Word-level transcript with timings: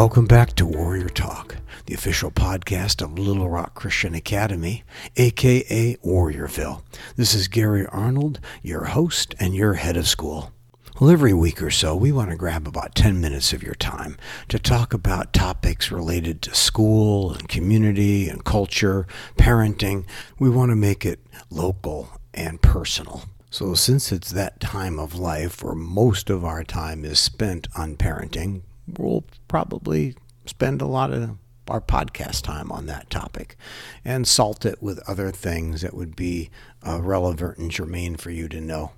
Welcome 0.00 0.24
back 0.24 0.54
to 0.54 0.64
Warrior 0.64 1.10
Talk, 1.10 1.56
the 1.84 1.92
official 1.92 2.30
podcast 2.30 3.02
of 3.02 3.18
Little 3.18 3.50
Rock 3.50 3.74
Christian 3.74 4.14
Academy, 4.14 4.82
aka 5.16 5.94
Warriorville. 5.96 6.82
This 7.16 7.34
is 7.34 7.48
Gary 7.48 7.84
Arnold, 7.84 8.40
your 8.62 8.84
host 8.84 9.34
and 9.38 9.54
your 9.54 9.74
head 9.74 9.98
of 9.98 10.08
school. 10.08 10.52
Well, 10.98 11.10
every 11.10 11.34
week 11.34 11.62
or 11.62 11.70
so, 11.70 11.94
we 11.94 12.12
want 12.12 12.30
to 12.30 12.36
grab 12.36 12.66
about 12.66 12.94
10 12.94 13.20
minutes 13.20 13.52
of 13.52 13.62
your 13.62 13.74
time 13.74 14.16
to 14.48 14.58
talk 14.58 14.94
about 14.94 15.34
topics 15.34 15.92
related 15.92 16.40
to 16.42 16.54
school 16.54 17.34
and 17.34 17.46
community 17.46 18.26
and 18.26 18.42
culture, 18.42 19.06
parenting. 19.36 20.06
We 20.38 20.48
want 20.48 20.70
to 20.70 20.76
make 20.76 21.04
it 21.04 21.20
local 21.50 22.08
and 22.32 22.62
personal. 22.62 23.24
So, 23.50 23.74
since 23.74 24.12
it's 24.12 24.30
that 24.30 24.60
time 24.60 24.98
of 24.98 25.14
life 25.14 25.62
where 25.62 25.74
most 25.74 26.30
of 26.30 26.42
our 26.42 26.64
time 26.64 27.04
is 27.04 27.18
spent 27.18 27.68
on 27.76 27.96
parenting, 27.96 28.62
we'll 28.98 29.24
probably 29.48 30.14
spend 30.46 30.80
a 30.80 30.86
lot 30.86 31.12
of 31.12 31.36
our 31.68 31.80
podcast 31.80 32.42
time 32.42 32.72
on 32.72 32.86
that 32.86 33.08
topic 33.10 33.56
and 34.04 34.26
salt 34.26 34.66
it 34.66 34.82
with 34.82 34.98
other 35.08 35.30
things 35.30 35.82
that 35.82 35.94
would 35.94 36.16
be 36.16 36.50
uh, 36.86 37.00
relevant 37.00 37.58
and 37.58 37.70
germane 37.70 38.16
for 38.16 38.30
you 38.30 38.48
to 38.48 38.60
know. 38.60 38.92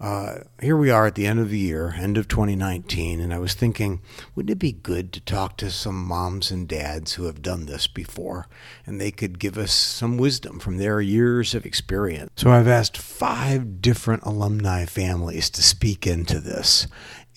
Uh, 0.00 0.38
here 0.62 0.76
we 0.76 0.90
are 0.90 1.06
at 1.06 1.16
the 1.16 1.26
end 1.26 1.40
of 1.40 1.50
the 1.50 1.58
year, 1.58 1.96
end 1.98 2.16
of 2.16 2.28
2019, 2.28 3.20
and 3.20 3.34
I 3.34 3.40
was 3.40 3.54
thinking, 3.54 4.00
wouldn't 4.34 4.52
it 4.52 4.58
be 4.60 4.70
good 4.70 5.12
to 5.12 5.20
talk 5.20 5.56
to 5.56 5.72
some 5.72 6.04
moms 6.06 6.52
and 6.52 6.68
dads 6.68 7.14
who 7.14 7.24
have 7.24 7.42
done 7.42 7.66
this 7.66 7.88
before, 7.88 8.46
and 8.86 9.00
they 9.00 9.10
could 9.10 9.40
give 9.40 9.58
us 9.58 9.72
some 9.72 10.16
wisdom 10.16 10.60
from 10.60 10.76
their 10.76 11.00
years 11.00 11.52
of 11.52 11.66
experience? 11.66 12.30
So 12.36 12.52
I've 12.52 12.68
asked 12.68 12.96
five 12.96 13.82
different 13.82 14.22
alumni 14.22 14.84
families 14.84 15.50
to 15.50 15.64
speak 15.64 16.06
into 16.06 16.38
this, 16.38 16.86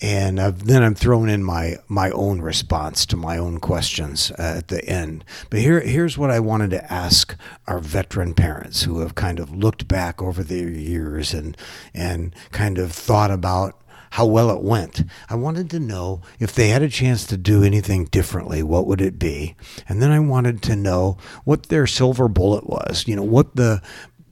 and 0.02 0.40
I've, 0.40 0.66
then 0.66 0.82
I'm 0.82 0.96
throwing 0.96 1.30
in 1.30 1.44
my 1.44 1.76
my 1.86 2.10
own 2.10 2.42
response 2.42 3.06
to 3.06 3.16
my 3.16 3.38
own 3.38 3.60
questions 3.60 4.32
uh, 4.32 4.56
at 4.58 4.68
the 4.68 4.84
end. 4.84 5.24
But 5.48 5.60
here 5.60 5.80
here's 5.80 6.18
what 6.18 6.30
I 6.30 6.40
wanted 6.40 6.70
to 6.70 6.92
ask 6.92 7.36
our 7.68 7.78
veteran 7.78 8.34
parents 8.34 8.82
who 8.82 8.98
have 8.98 9.14
kind 9.14 9.38
of 9.38 9.54
looked 9.54 9.86
back 9.86 10.20
over 10.20 10.42
their 10.42 10.68
years 10.68 11.32
and 11.32 11.56
and 11.94 12.34
kind 12.50 12.78
of 12.78 12.90
thought 12.90 13.30
about 13.30 13.78
how 14.10 14.26
well 14.26 14.50
it 14.50 14.60
went. 14.60 15.04
I 15.30 15.36
wanted 15.36 15.70
to 15.70 15.80
know 15.80 16.20
if 16.38 16.52
they 16.52 16.68
had 16.68 16.82
a 16.82 16.88
chance 16.88 17.24
to 17.28 17.36
do 17.36 17.62
anything 17.62 18.06
differently, 18.06 18.62
what 18.62 18.86
would 18.86 19.00
it 19.00 19.18
be? 19.18 19.54
And 19.88 20.02
then 20.02 20.10
I 20.10 20.18
wanted 20.18 20.62
to 20.64 20.76
know 20.76 21.16
what 21.44 21.68
their 21.68 21.86
silver 21.86 22.28
bullet 22.28 22.68
was. 22.68 23.04
You 23.06 23.16
know, 23.16 23.22
what 23.22 23.54
the 23.54 23.80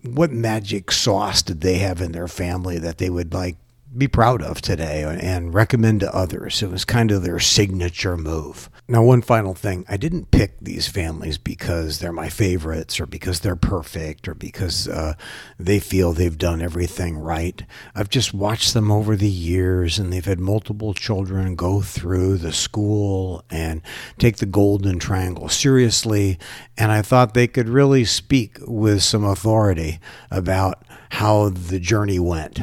what 0.02 0.32
magic 0.32 0.90
sauce 0.90 1.42
did 1.42 1.60
they 1.60 1.78
have 1.78 2.00
in 2.00 2.12
their 2.12 2.28
family 2.28 2.78
that 2.78 2.98
they 2.98 3.08
would 3.08 3.32
like 3.32 3.56
be 3.96 4.06
proud 4.06 4.40
of 4.40 4.60
today 4.60 5.02
and 5.02 5.52
recommend 5.52 6.00
to 6.00 6.14
others. 6.14 6.62
It 6.62 6.70
was 6.70 6.84
kind 6.84 7.10
of 7.10 7.22
their 7.22 7.40
signature 7.40 8.16
move. 8.16 8.70
Now, 8.86 9.02
one 9.02 9.22
final 9.22 9.54
thing 9.54 9.84
I 9.88 9.96
didn't 9.96 10.30
pick 10.30 10.58
these 10.60 10.86
families 10.86 11.38
because 11.38 11.98
they're 11.98 12.12
my 12.12 12.28
favorites 12.28 13.00
or 13.00 13.06
because 13.06 13.40
they're 13.40 13.56
perfect 13.56 14.28
or 14.28 14.34
because 14.34 14.86
uh, 14.86 15.14
they 15.58 15.80
feel 15.80 16.12
they've 16.12 16.38
done 16.38 16.62
everything 16.62 17.18
right. 17.18 17.64
I've 17.94 18.10
just 18.10 18.32
watched 18.32 18.74
them 18.74 18.90
over 18.92 19.16
the 19.16 19.28
years 19.28 19.98
and 19.98 20.12
they've 20.12 20.24
had 20.24 20.40
multiple 20.40 20.94
children 20.94 21.56
go 21.56 21.82
through 21.82 22.38
the 22.38 22.52
school 22.52 23.44
and 23.50 23.82
take 24.18 24.36
the 24.36 24.46
Golden 24.46 24.98
Triangle 24.98 25.48
seriously. 25.48 26.38
And 26.78 26.92
I 26.92 27.02
thought 27.02 27.34
they 27.34 27.48
could 27.48 27.68
really 27.68 28.04
speak 28.04 28.58
with 28.66 29.02
some 29.02 29.24
authority 29.24 29.98
about 30.30 30.84
how 31.10 31.48
the 31.48 31.80
journey 31.80 32.20
went 32.20 32.60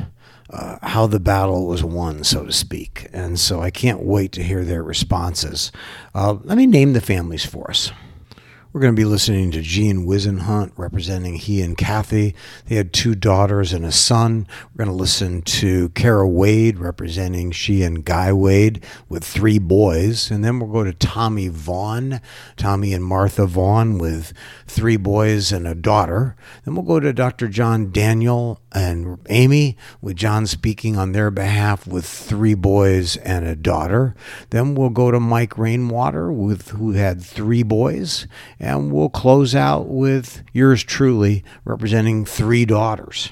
uh, 0.50 0.78
how 0.82 1.08
the 1.08 1.20
battle 1.20 1.68
was 1.68 1.84
won, 1.84 2.24
so 2.24 2.46
to 2.46 2.52
speak. 2.52 3.08
And 3.14 3.40
so 3.40 3.62
I 3.62 3.70
can't 3.70 4.02
wait 4.02 4.32
to 4.34 4.44
hear 4.44 4.64
their 4.64 4.84
responses. 4.84 5.72
Uh, 6.16 6.38
let 6.44 6.58
me 6.58 6.66
name 6.66 6.94
the 6.94 7.02
families 7.02 7.46
for 7.46 7.70
us. 7.70 7.92
We're 8.78 8.82
going 8.82 8.96
to 8.96 9.00
be 9.00 9.06
listening 9.06 9.50
to 9.52 9.62
Gene 9.64 10.06
Wisenhunt 10.06 10.74
representing 10.78 11.36
he 11.36 11.64
and 11.64 11.76
Kathy. 11.76 12.36
They 12.68 12.76
had 12.76 12.94
two 12.94 13.16
daughters 13.16 13.74
and 13.74 13.84
a 13.84 13.92
son. 13.92 14.46
We're 14.66 14.86
going 14.86 14.96
to 14.96 15.02
listen 15.02 15.42
to 15.42 15.90
Kara 15.90 16.28
Wade 16.28 16.78
representing 16.78 17.50
she 17.50 17.82
and 17.82 18.06
Guy 18.06 18.32
Wade 18.32 18.84
with 19.10 19.24
three 19.24 19.58
boys. 19.58 20.30
And 20.30 20.46
then 20.46 20.60
we'll 20.60 20.72
go 20.72 20.84
to 20.84 20.94
Tommy 20.94 21.48
Vaughn, 21.48 22.22
Tommy 22.56 22.94
and 22.94 23.04
Martha 23.04 23.48
Vaughn 23.48 23.98
with 23.98 24.32
three 24.68 24.98
boys 24.98 25.52
and 25.52 25.66
a 25.66 25.74
daughter. 25.74 26.36
Then 26.64 26.76
we'll 26.76 26.84
go 26.84 27.00
to 27.00 27.14
Dr. 27.14 27.48
John 27.48 27.92
Daniel 27.92 28.62
and 28.78 29.18
Amy, 29.30 29.78
with 30.02 30.16
John 30.16 30.46
speaking 30.46 30.98
on 30.98 31.12
their 31.12 31.32
behalf 31.32 31.88
with 31.88 32.06
three 32.06 32.54
boys 32.54 33.18
and 33.18 33.46
a 33.46 33.56
daughter. 33.56 34.16
Then 34.52 34.76
we'll 34.76 34.90
go 34.90 35.12
to 35.12 35.20
Mike 35.20 35.58
Rainwater, 35.58 36.32
with 36.32 36.70
who 36.70 36.92
had 36.92 37.22
three 37.22 37.64
boys 37.64 38.28
and 38.60 38.92
we'll 38.92 39.10
close 39.10 39.56
out 39.56 39.88
with 39.88 40.44
yours 40.54 40.84
truly 40.84 41.44
representing 41.66 42.26
three 42.26 42.66
daughters. 42.66 43.30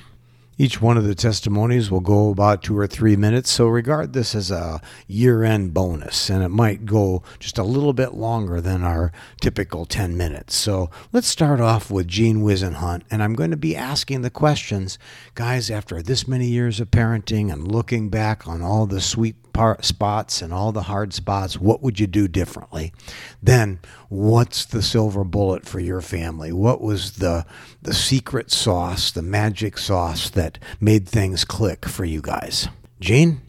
Each 0.58 0.82
one 0.82 0.96
of 0.96 1.04
the 1.04 1.16
testimonies 1.16 1.92
will 1.92 2.00
go 2.00 2.30
about 2.30 2.64
two 2.64 2.78
or 2.78 2.88
three 2.88 3.18
minutes, 3.18 3.52
so 3.52 3.68
regard 3.68 4.14
this 4.14 4.34
as 4.34 4.52
a 4.52 4.80
year 5.06 5.44
end 5.44 5.74
bonus, 5.74 6.30
and 6.30 6.42
it 6.42 6.50
might 6.50 6.86
go 6.86 7.24
just 7.40 7.58
a 7.58 7.64
little 7.64 7.92
bit 7.92 8.14
longer 8.14 8.62
than 8.62 8.82
our 8.82 9.12
typical 9.42 9.86
10 9.86 10.16
minutes. 10.16 10.56
So 10.56 10.90
let's 11.12 11.28
start 11.28 11.60
off 11.60 11.92
with 11.92 12.08
Gene 12.08 12.42
Wisenhunt, 12.42 13.02
and 13.12 13.22
I'm 13.22 13.34
going 13.34 13.52
to 13.52 13.58
be 13.58 13.76
asking 13.76 14.22
the 14.22 14.30
questions. 14.30 14.98
Guys, 15.34 15.70
after 15.70 16.02
this 16.02 16.26
many 16.26 16.48
years 16.48 16.80
of 16.80 16.90
parenting 16.90 17.52
and 17.52 17.70
looking 17.70 18.08
back 18.08 18.48
on 18.48 18.62
all 18.62 18.86
the 18.86 19.02
sweet 19.02 19.36
spots 19.82 20.42
and 20.42 20.54
all 20.54 20.72
the 20.72 20.84
hard 20.84 21.14
spots, 21.14 21.58
what 21.60 21.82
would 21.82 22.00
you 22.00 22.08
do 22.08 22.28
differently? 22.28 22.94
Then, 23.42 23.80
what's 24.10 24.66
the 24.66 24.82
silver 24.82 25.24
bullet 25.24 25.66
for 25.66 25.80
your 25.80 26.02
family? 26.02 26.52
What 26.52 26.82
was 26.82 27.14
the 27.14 27.46
the 27.82 27.94
secret 27.94 28.52
sauce, 28.52 29.12
the 29.12 29.22
magic 29.22 29.78
sauce 29.78 30.30
that 30.32 30.60
made 30.80 31.08
things 31.08 31.46
click 31.46 31.86
for 31.86 32.06
you 32.06 32.22
guys? 32.22 32.68
Gene? 33.00 33.42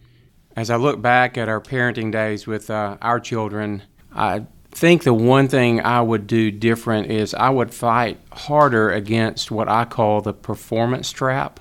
As 0.55 0.71
I 0.71 0.77
look 0.77 1.03
back 1.03 1.37
at 1.37 1.49
our 1.49 1.61
parenting 1.61 2.11
days 2.11 2.47
with 2.47 2.71
uh, 2.71 2.97
our 3.03 3.21
children, 3.21 3.83
I 4.15 4.47
think 4.71 5.05
the 5.05 5.15
one 5.15 5.49
thing 5.49 5.81
I 5.81 6.00
would 6.00 6.27
do 6.27 6.50
different 6.50 7.11
is 7.11 7.34
I 7.34 7.50
would 7.50 7.73
fight 7.73 8.19
harder 8.33 8.91
against 8.91 9.50
what 9.50 9.69
I 9.69 9.84
call 9.84 10.21
the 10.21 10.33
performance 10.33 11.11
trap 11.11 11.61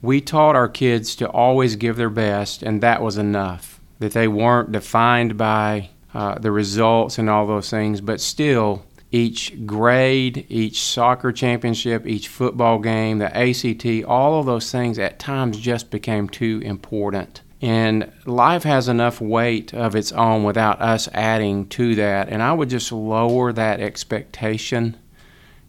we 0.00 0.20
taught 0.20 0.56
our 0.56 0.68
kids 0.68 1.16
to 1.16 1.28
always 1.28 1.76
give 1.76 1.96
their 1.96 2.10
best, 2.10 2.62
and 2.62 2.80
that 2.82 3.02
was 3.02 3.16
enough. 3.16 3.80
That 3.98 4.12
they 4.12 4.28
weren't 4.28 4.72
defined 4.72 5.36
by 5.36 5.90
uh, 6.14 6.38
the 6.38 6.52
results 6.52 7.18
and 7.18 7.28
all 7.28 7.46
those 7.46 7.68
things, 7.68 8.00
but 8.00 8.20
still, 8.20 8.84
each 9.10 9.66
grade, 9.66 10.46
each 10.48 10.82
soccer 10.82 11.32
championship, 11.32 12.06
each 12.06 12.28
football 12.28 12.78
game, 12.78 13.18
the 13.18 13.36
ACT, 13.36 14.04
all 14.04 14.38
of 14.38 14.46
those 14.46 14.70
things 14.70 14.98
at 14.98 15.18
times 15.18 15.58
just 15.58 15.90
became 15.90 16.28
too 16.28 16.60
important. 16.64 17.42
And 17.60 18.12
life 18.24 18.62
has 18.62 18.86
enough 18.86 19.20
weight 19.20 19.74
of 19.74 19.96
its 19.96 20.12
own 20.12 20.44
without 20.44 20.80
us 20.80 21.08
adding 21.12 21.66
to 21.70 21.96
that. 21.96 22.28
And 22.28 22.42
I 22.42 22.52
would 22.52 22.70
just 22.70 22.92
lower 22.92 23.52
that 23.52 23.80
expectation 23.80 24.96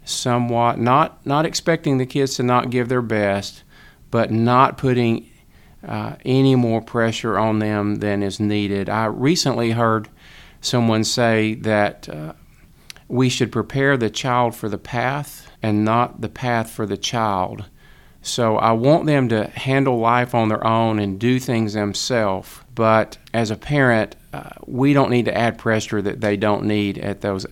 somewhat, 0.06 0.78
not, 0.78 1.26
not 1.26 1.46
expecting 1.46 1.98
the 1.98 2.06
kids 2.06 2.36
to 2.36 2.44
not 2.44 2.70
give 2.70 2.90
their 2.90 3.02
best 3.02 3.64
but 4.12 4.32
not 4.32 4.78
putting 4.78 5.30
uh, 5.88 6.16
any 6.26 6.56
more 6.56 6.82
pressure 6.82 7.38
on 7.38 7.60
them 7.60 7.96
than 7.96 8.24
is 8.24 8.40
needed. 8.40 8.90
I 8.90 9.06
recently 9.06 9.72
heard 9.72 10.10
someone 10.62 11.04
say 11.04 11.56
that 11.56 12.10
uh, 12.10 12.34
we 13.08 13.30
should 13.30 13.52
prepare 13.52 13.98
the 13.98 14.10
child 14.10 14.56
for 14.56 14.70
the 14.70 14.78
path 14.78 15.50
and 15.62 15.86
not 15.86 16.22
the 16.22 16.30
path 16.30 16.70
for 16.70 16.86
the 16.86 16.98
child. 16.98 17.66
So 18.22 18.58
I 18.58 18.74
want 18.74 19.06
them 19.06 19.30
to 19.30 19.48
handle 19.48 19.98
life 19.98 20.36
on 20.36 20.50
their 20.50 20.66
own 20.66 21.00
and 21.00 21.20
do 21.20 21.40
things 21.40 21.74
themselves. 21.74 22.60
But 22.76 23.18
as 23.34 23.50
a 23.50 23.56
parent, 23.56 24.16
uh, 24.34 24.50
we 24.66 24.94
don't 24.94 25.10
need 25.10 25.26
to 25.26 25.38
add 25.38 25.58
pressure 25.58 26.02
that 26.02 26.22
they 26.22 26.36
don't 26.36 26.66
need 26.66 26.98
at 26.98 27.22
those 27.22 27.46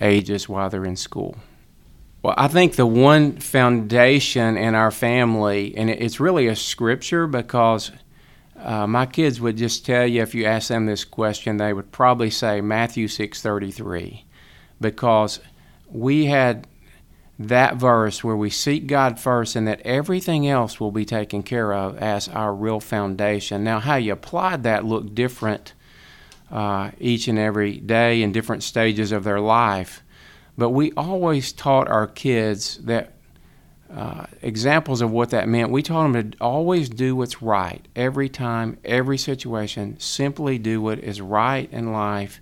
ages 0.00 0.48
while 0.48 0.70
they're 0.70 0.84
in 0.84 0.96
school. 0.96 1.36
Well, 2.24 2.34
I 2.38 2.48
think 2.48 2.76
the 2.76 2.86
one 2.86 3.36
foundation 3.36 4.56
in 4.56 4.74
our 4.74 4.90
family, 4.90 5.74
and 5.76 5.90
it's 5.90 6.20
really 6.20 6.46
a 6.46 6.56
scripture 6.56 7.26
because 7.26 7.90
uh, 8.58 8.86
my 8.86 9.04
kids 9.04 9.42
would 9.42 9.58
just 9.58 9.84
tell 9.84 10.06
you 10.06 10.22
if 10.22 10.34
you 10.34 10.46
ask 10.46 10.68
them 10.68 10.86
this 10.86 11.04
question, 11.04 11.58
they 11.58 11.74
would 11.74 11.92
probably 11.92 12.30
say 12.30 12.62
Matthew 12.62 13.08
6:33, 13.08 14.24
because 14.80 15.40
we 15.86 16.24
had 16.24 16.66
that 17.38 17.76
verse 17.76 18.24
where 18.24 18.36
we 18.36 18.48
seek 18.48 18.86
God 18.86 19.20
first 19.20 19.54
and 19.54 19.68
that 19.68 19.82
everything 19.82 20.48
else 20.48 20.80
will 20.80 20.92
be 20.92 21.04
taken 21.04 21.42
care 21.42 21.74
of 21.74 21.98
as 21.98 22.28
our 22.28 22.54
real 22.54 22.80
foundation. 22.80 23.62
Now, 23.62 23.80
how 23.80 23.96
you 23.96 24.14
applied 24.14 24.62
that 24.62 24.86
looked 24.86 25.14
different 25.14 25.74
uh, 26.50 26.92
each 26.98 27.28
and 27.28 27.38
every 27.38 27.76
day 27.80 28.22
in 28.22 28.32
different 28.32 28.62
stages 28.62 29.12
of 29.12 29.24
their 29.24 29.40
life. 29.40 30.02
But 30.56 30.70
we 30.70 30.92
always 30.92 31.52
taught 31.52 31.88
our 31.88 32.06
kids 32.06 32.78
that 32.78 33.12
uh, 33.94 34.26
examples 34.42 35.00
of 35.00 35.10
what 35.10 35.30
that 35.30 35.48
meant. 35.48 35.70
We 35.70 35.82
taught 35.82 36.12
them 36.12 36.32
to 36.32 36.38
always 36.40 36.88
do 36.88 37.14
what's 37.14 37.42
right 37.42 37.86
every 37.94 38.28
time, 38.28 38.78
every 38.84 39.18
situation. 39.18 39.98
Simply 40.00 40.58
do 40.58 40.80
what 40.80 40.98
is 40.98 41.20
right 41.20 41.70
in 41.72 41.92
life. 41.92 42.40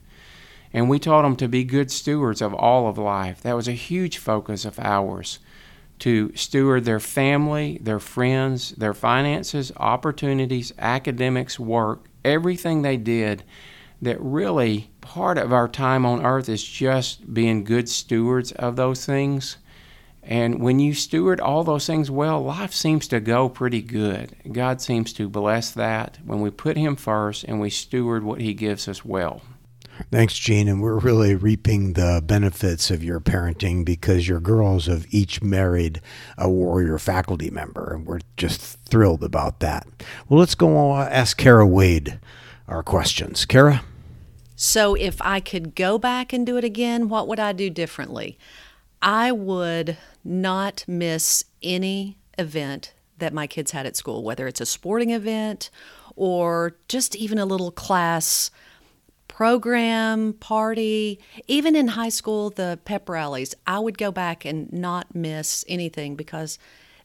And 0.73 0.89
we 0.89 0.99
taught 0.99 1.23
them 1.23 1.37
to 1.37 1.49
be 1.49 1.65
good 1.65 1.91
stewards 1.91 2.41
of 2.41 2.55
all 2.55 2.89
of 2.89 2.97
life. 2.97 3.43
That 3.43 3.57
was 3.57 3.69
a 3.69 3.73
huge 3.73 4.17
focus 4.17 4.65
of 4.65 4.79
ours 4.79 5.39
to 5.99 6.35
steward 6.35 6.85
their 6.85 7.01
family, 7.01 7.79
their 7.81 8.01
friends, 8.01 8.71
their 8.73 8.95
finances, 8.95 9.71
opportunities, 9.77 10.73
academics, 10.79 11.61
work, 11.61 12.07
everything 12.25 12.83
they 12.83 12.97
did. 12.97 13.45
That 14.03 14.21
really 14.21 14.91
part 15.01 15.39
of 15.39 15.53
our 15.53 15.69
time 15.69 16.05
on 16.05 16.27
earth 16.27 16.49
is 16.49 16.63
just 16.63 17.33
being 17.33 17.65
good 17.65 17.89
stewards 17.89 18.53
of 18.53 18.77
those 18.77 19.07
things. 19.07 19.57
And 20.25 20.61
when 20.61 20.79
you 20.79 20.95
steward 20.95 21.41
all 21.41 21.65
those 21.65 21.87
things 21.87 22.11
well, 22.11 22.43
life 22.43 22.73
seems 22.73 23.09
to 23.09 23.21
go 23.21 23.49
pretty 23.49 23.81
good. 23.83 24.37
God 24.51 24.81
seems 24.81 25.13
to 25.15 25.29
bless 25.29 25.71
that 25.73 26.19
when 26.25 26.41
we 26.41 26.51
put 26.51 26.77
Him 26.77 26.97
first 26.97 27.45
and 27.45 27.61
we 27.61 27.71
steward 27.71 28.23
what 28.23 28.41
He 28.41 28.55
gives 28.55 28.87
us 28.89 29.05
well. 29.05 29.43
Thanks, 30.11 30.39
Gene. 30.39 30.69
And 30.69 30.81
we're 30.81 30.99
really 30.99 31.35
reaping 31.35 31.93
the 31.93 32.23
benefits 32.25 32.91
of 32.91 33.05
your 33.05 33.21
parenting 33.21 33.85
because 33.85 34.29
your 34.29 34.41
girls 34.41 34.87
have 34.87 35.07
each 35.11 35.43
married 35.43 36.01
a 36.39 36.49
Warrior 36.49 36.99
faculty 36.99 37.51
member, 37.51 37.93
and 37.95 38.07
we're 38.07 38.21
just 38.37 38.61
thrilled 38.85 39.23
about 39.23 39.61
that. 39.61 39.87
Well, 40.29 40.41
let's 40.41 40.55
go 40.55 40.97
ask 40.97 41.37
Kara 41.37 41.67
Wade 41.67 42.19
our 42.69 42.83
questions. 42.83 43.45
Kara? 43.45 43.83
So, 44.65 44.95
if 44.95 45.21
I 45.21 45.41
could 45.41 45.75
go 45.75 45.99
back 45.99 46.33
and 46.33 46.47
do 46.47 46.57
it 46.57 46.63
again, 46.63 47.09
what 47.09 47.27
would 47.27 47.41
I 47.41 47.53
do 47.53 47.69
differently? 47.69 48.39
I 49.03 49.33
would 49.33 49.97
not 50.23 50.85
miss 50.87 51.45
any 51.65 52.17
event 52.39 52.95
that 53.19 53.33
my 53.35 53.49
kids 53.49 53.73
had 53.73 53.87
at 53.87 53.97
school, 53.97 54.23
whether 54.23 54.47
it's 54.47 54.61
a 54.61 54.67
sporting 54.67 55.11
event 55.11 55.69
or 56.15 56.77
just 56.87 57.17
even 57.17 57.41
a 57.41 57.45
little 57.45 57.73
class 57.73 58.53
program, 59.27 60.35
party, 60.35 61.19
even 61.49 61.75
in 61.75 61.89
high 61.89 62.09
school, 62.09 62.51
the 62.51 62.79
pep 62.85 63.09
rallies. 63.09 63.57
I 63.67 63.81
would 63.81 63.99
go 63.99 64.13
back 64.13 64.45
and 64.45 64.73
not 64.73 65.13
miss 65.13 65.65
anything 65.67 66.15
because 66.15 66.57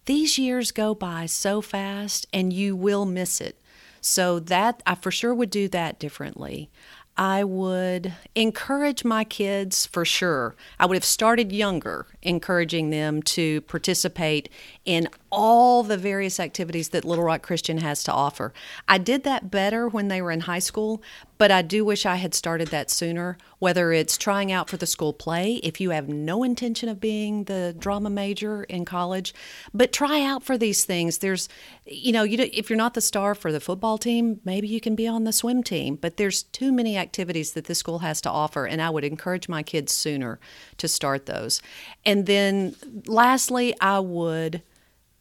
these 0.06 0.38
years 0.38 0.72
go 0.72 0.94
by 0.94 1.26
so 1.26 1.62
fast 1.62 2.28
and 2.32 2.54
you 2.54 2.76
will 2.76 3.08
miss 3.08 3.42
it. 3.42 3.60
So 4.00 4.40
that 4.40 4.84
I 4.86 4.96
for 4.96 5.12
sure 5.12 5.34
would 5.34 5.50
do 5.50 5.68
that 5.70 6.00
differently. 6.00 6.70
I 7.18 7.44
would 7.44 8.14
encourage 8.36 9.04
my 9.04 9.24
kids 9.24 9.88
for 9.88 10.06
sure. 10.06 10.56
I 10.80 10.86
would 10.86 10.96
have 10.96 11.04
started 11.04 11.52
younger, 11.52 12.06
encouraging 12.22 12.92
them 12.92 13.24
to 13.24 13.62
participate 13.62 14.50
in 14.88 15.10
all 15.30 15.84
the 15.84 15.98
various 15.98 16.40
activities 16.40 16.90
that 16.90 17.04
Little 17.04 17.26
Rock 17.26 17.42
Christian 17.42 17.80
has 17.80 18.04
to 18.06 18.14
offer. 18.14 18.54
I 18.88 18.98
did 18.98 19.26
that 19.26 19.52
better 19.52 19.90
when 19.90 20.08
they 20.08 20.22
were 20.22 20.32
in 20.32 20.40
high 20.40 20.60
school, 20.60 21.04
but 21.38 21.52
I 21.52 21.62
do 21.62 21.84
wish 21.84 22.06
I 22.06 22.16
had 22.16 22.34
started 22.34 22.70
that 22.70 22.90
sooner, 22.90 23.38
whether 23.60 23.92
it's 23.92 24.18
trying 24.18 24.50
out 24.50 24.70
for 24.70 24.78
the 24.78 24.86
school 24.88 25.12
play, 25.12 25.56
if 25.56 25.82
you 25.82 25.90
have 25.90 26.08
no 26.08 26.42
intention 26.42 26.88
of 26.88 27.02
being 27.02 27.44
the 27.44 27.76
drama 27.78 28.10
major 28.10 28.64
in 28.64 28.86
college, 28.86 29.34
but 29.74 29.92
try 29.92 30.24
out 30.24 30.42
for 30.42 30.58
these 30.58 30.86
things. 30.86 31.18
There's, 31.18 31.50
you 31.86 32.14
know, 32.14 32.24
you 32.24 32.38
if 32.54 32.70
you're 32.70 32.78
not 32.78 32.94
the 32.94 33.02
star 33.02 33.36
for 33.36 33.52
the 33.52 33.60
football 33.60 33.98
team, 33.98 34.40
maybe 34.46 34.70
you 34.70 34.80
can 34.80 34.96
be 34.96 35.06
on 35.06 35.26
the 35.26 35.34
swim 35.34 35.64
team, 35.64 35.98
but 35.98 36.16
there's 36.16 36.44
too 36.44 36.72
many 36.72 36.98
activities 36.98 37.52
that 37.52 37.66
this 37.66 37.80
school 37.80 38.00
has 38.00 38.22
to 38.22 38.32
offer, 38.32 38.66
and 38.66 38.82
I 38.82 38.90
would 38.90 39.04
encourage 39.04 39.50
my 39.50 39.64
kids 39.64 39.92
sooner 39.92 40.40
to 40.78 40.88
start 40.88 41.26
those. 41.26 41.62
And 42.06 42.26
then 42.26 42.74
lastly, 43.06 43.76
I 43.82 44.00
would 44.00 44.64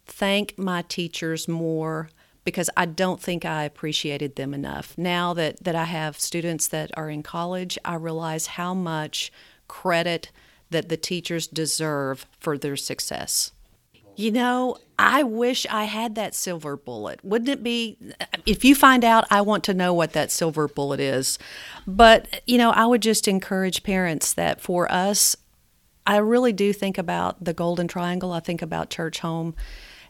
thank 0.07 0.57
my 0.57 0.83
teachers 0.83 1.47
more 1.47 2.09
because 2.43 2.69
I 2.77 2.85
don't 2.85 3.21
think 3.21 3.43
I 3.43 3.63
appreciated 3.63 4.37
them 4.37 4.53
enough. 4.53 4.97
Now 4.97 5.33
that, 5.33 5.63
that 5.65 5.75
I 5.75 5.83
have 5.83 6.17
students 6.17 6.67
that 6.69 6.91
are 6.95 7.09
in 7.09 7.21
college, 7.21 7.77
I 7.83 7.95
realize 7.95 8.47
how 8.47 8.73
much 8.73 9.33
credit 9.67 10.31
that 10.69 10.87
the 10.87 10.95
teachers 10.95 11.45
deserve 11.45 12.25
for 12.39 12.57
their 12.57 12.77
success. 12.77 13.51
You 14.15 14.31
know, 14.31 14.77
I 14.97 15.23
wish 15.23 15.67
I 15.69 15.83
had 15.83 16.15
that 16.15 16.33
silver 16.33 16.75
bullet. 16.75 17.23
Wouldn't 17.23 17.49
it 17.49 17.63
be? 17.63 17.97
If 18.45 18.65
you 18.65 18.73
find 18.75 19.03
out, 19.03 19.25
I 19.29 19.41
want 19.41 19.63
to 19.65 19.73
know 19.73 19.93
what 19.93 20.13
that 20.13 20.31
silver 20.31 20.67
bullet 20.67 20.99
is. 20.99 21.37
But, 21.85 22.41
you 22.47 22.57
know, 22.57 22.71
I 22.71 22.85
would 22.85 23.01
just 23.01 23.27
encourage 23.27 23.83
parents 23.83 24.33
that 24.33 24.59
for 24.59 24.91
us, 24.91 25.35
I 26.07 26.17
really 26.17 26.53
do 26.53 26.71
think 26.71 26.97
about 26.97 27.43
the 27.43 27.53
golden 27.53 27.89
triangle. 27.89 28.31
I 28.31 28.39
think 28.39 28.61
about 28.61 28.89
church 28.89 29.19
home 29.19 29.53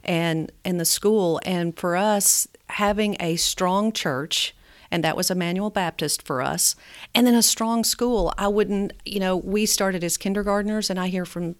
and 0.07 0.51
in 0.63 0.77
the 0.77 0.85
school. 0.85 1.39
And 1.45 1.77
for 1.77 1.95
us, 1.95 2.47
having 2.69 3.17
a 3.19 3.35
strong 3.35 3.91
church, 3.91 4.55
and 4.89 5.03
that 5.03 5.17
was 5.17 5.29
Immanuel 5.29 5.69
Baptist 5.69 6.25
for 6.25 6.41
us, 6.41 6.75
and 7.13 7.27
then 7.27 7.35
a 7.35 7.43
strong 7.43 7.83
school. 7.83 8.33
I 8.37 8.47
wouldn't, 8.47 8.93
you 9.05 9.19
know, 9.19 9.35
we 9.35 9.65
started 9.65 10.03
as 10.03 10.17
kindergartners, 10.17 10.89
and 10.89 10.99
I 10.99 11.07
hear 11.07 11.25
from 11.25 11.55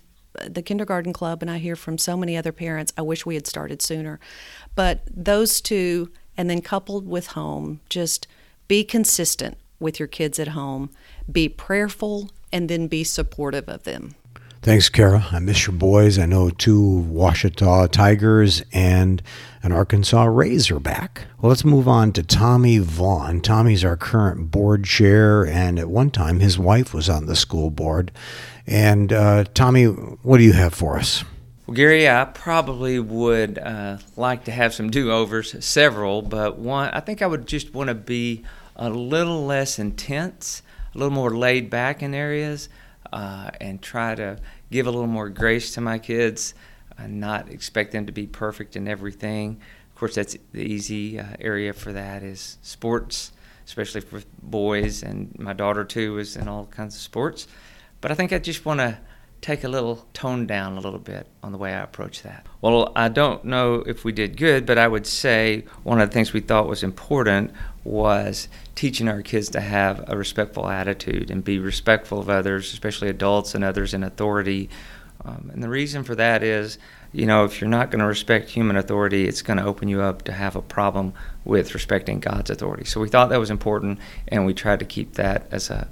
the 0.45 0.61
kindergarten 0.61 1.13
club, 1.13 1.41
and 1.41 1.51
I 1.51 1.57
hear 1.57 1.75
from 1.75 1.97
so 1.97 2.15
many 2.15 2.37
other 2.37 2.51
parents, 2.51 2.93
I 2.97 3.01
wish 3.01 3.25
we 3.25 3.35
had 3.35 3.47
started 3.47 3.81
sooner. 3.81 4.19
But 4.75 5.01
those 5.11 5.61
two, 5.61 6.11
and 6.37 6.49
then 6.49 6.61
coupled 6.61 7.07
with 7.07 7.27
home, 7.27 7.81
just 7.89 8.27
be 8.67 8.83
consistent 8.83 9.57
with 9.79 9.99
your 9.99 10.07
kids 10.07 10.39
at 10.39 10.49
home, 10.49 10.91
be 11.31 11.49
prayerful, 11.49 12.29
and 12.51 12.69
then 12.69 12.87
be 12.87 13.03
supportive 13.03 13.67
of 13.67 13.83
them. 13.83 14.15
Thanks, 14.67 14.89
Kara. 14.89 15.25
I 15.31 15.39
miss 15.39 15.65
your 15.65 15.77
boys. 15.77 16.19
I 16.19 16.25
know 16.25 16.49
two 16.49 17.03
Ouachita 17.03 17.87
Tigers 17.89 18.63
and 18.73 19.23
an 19.63 19.71
Arkansas 19.71 20.25
Razorback. 20.25 21.23
Well, 21.39 21.51
let's 21.51 21.63
move 21.63 21.87
on 21.87 22.11
to 22.11 22.21
Tommy 22.21 22.77
Vaughn. 22.79 23.39
Tommy's 23.39 23.85
our 23.85 23.95
current 23.95 24.51
board 24.51 24.83
chair, 24.83 25.45
and 25.45 25.79
at 25.79 25.89
one 25.89 26.11
time 26.11 26.41
his 26.41 26.59
wife 26.59 26.93
was 26.93 27.07
on 27.07 27.27
the 27.27 27.35
school 27.37 27.69
board. 27.69 28.11
And 28.67 29.13
uh, 29.13 29.45
Tommy, 29.53 29.85
what 29.85 30.39
do 30.39 30.43
you 30.43 30.51
have 30.51 30.73
for 30.73 30.97
us? 30.97 31.23
Well, 31.65 31.75
Gary, 31.75 32.09
I 32.09 32.25
probably 32.25 32.99
would 32.99 33.59
uh, 33.59 33.99
like 34.17 34.43
to 34.43 34.51
have 34.51 34.73
some 34.73 34.89
do 34.89 35.13
overs, 35.13 35.63
several, 35.63 36.21
but 36.21 36.59
one, 36.59 36.89
I 36.89 36.99
think 36.99 37.21
I 37.21 37.27
would 37.27 37.47
just 37.47 37.73
want 37.73 37.87
to 37.87 37.95
be 37.95 38.43
a 38.75 38.89
little 38.89 39.45
less 39.45 39.79
intense, 39.79 40.61
a 40.93 40.97
little 40.97 41.13
more 41.13 41.37
laid 41.37 41.69
back 41.69 42.03
in 42.03 42.13
areas 42.13 42.67
uh, 43.13 43.51
and 43.61 43.81
try 43.81 44.15
to 44.15 44.39
give 44.71 44.87
a 44.87 44.91
little 44.91 45.07
more 45.07 45.29
grace 45.29 45.73
to 45.73 45.81
my 45.81 45.99
kids 45.99 46.53
and 46.97 47.19
not 47.19 47.49
expect 47.49 47.91
them 47.91 48.05
to 48.05 48.11
be 48.11 48.27
perfect 48.27 48.75
in 48.75 48.87
everything. 48.87 49.59
Of 49.89 49.99
course, 49.99 50.15
that's 50.15 50.35
the 50.51 50.61
easy 50.61 51.19
uh, 51.19 51.25
area 51.39 51.73
for 51.73 51.93
that 51.93 52.23
is 52.23 52.57
sports, 52.61 53.31
especially 53.65 54.01
for 54.01 54.21
boys, 54.41 55.03
and 55.03 55.37
my 55.39 55.53
daughter 55.53 55.83
too 55.83 56.17
is 56.17 56.35
in 56.35 56.47
all 56.47 56.65
kinds 56.65 56.95
of 56.95 57.01
sports. 57.01 57.47
But 58.01 58.11
I 58.11 58.15
think 58.15 58.31
I 58.31 58.39
just 58.39 58.65
want 58.65 58.79
to 58.79 58.97
take 59.41 59.63
a 59.63 59.67
little 59.67 60.05
tone 60.13 60.47
down 60.47 60.77
a 60.77 60.79
little 60.79 60.99
bit 60.99 61.27
on 61.43 61.51
the 61.51 61.57
way 61.57 61.73
I 61.73 61.81
approach 61.81 62.23
that. 62.23 62.45
Well, 62.61 62.91
I 62.95 63.07
don't 63.09 63.45
know 63.45 63.75
if 63.75 64.03
we 64.03 64.11
did 64.11 64.35
good, 64.35 64.65
but 64.65 64.77
I 64.77 64.87
would 64.87 65.05
say 65.05 65.63
one 65.83 66.01
of 66.01 66.09
the 66.09 66.13
things 66.13 66.33
we 66.33 66.39
thought 66.39 66.67
was 66.67 66.83
important 66.83 67.51
was 67.83 68.47
teaching 68.75 69.07
our 69.07 69.21
kids 69.21 69.49
to 69.49 69.61
have 69.61 70.03
a 70.07 70.17
respectful 70.17 70.67
attitude 70.67 71.31
and 71.31 71.43
be 71.43 71.59
respectful 71.59 72.19
of 72.19 72.29
others, 72.29 72.73
especially 72.73 73.09
adults 73.09 73.55
and 73.55 73.63
others 73.63 73.93
in 73.93 74.03
authority. 74.03 74.69
Um, 75.23 75.51
and 75.53 75.63
the 75.63 75.69
reason 75.69 76.03
for 76.03 76.15
that 76.15 76.43
is, 76.43 76.77
you 77.13 77.25
know, 77.25 77.45
if 77.45 77.61
you're 77.61 77.69
not 77.69 77.89
going 77.89 78.01
to 78.01 78.05
respect 78.05 78.49
human 78.49 78.75
authority, 78.75 79.27
it's 79.27 79.41
going 79.41 79.57
to 79.57 79.63
open 79.63 79.87
you 79.87 80.01
up 80.01 80.23
to 80.23 80.31
have 80.31 80.55
a 80.55 80.61
problem 80.61 81.13
with 81.45 81.73
respecting 81.73 82.19
God's 82.19 82.49
authority. 82.49 82.85
So 82.85 82.99
we 82.99 83.07
thought 83.07 83.29
that 83.29 83.39
was 83.39 83.49
important, 83.49 83.99
and 84.27 84.45
we 84.45 84.53
tried 84.53 84.79
to 84.79 84.85
keep 84.85 85.13
that 85.13 85.47
as 85.51 85.69
a 85.69 85.87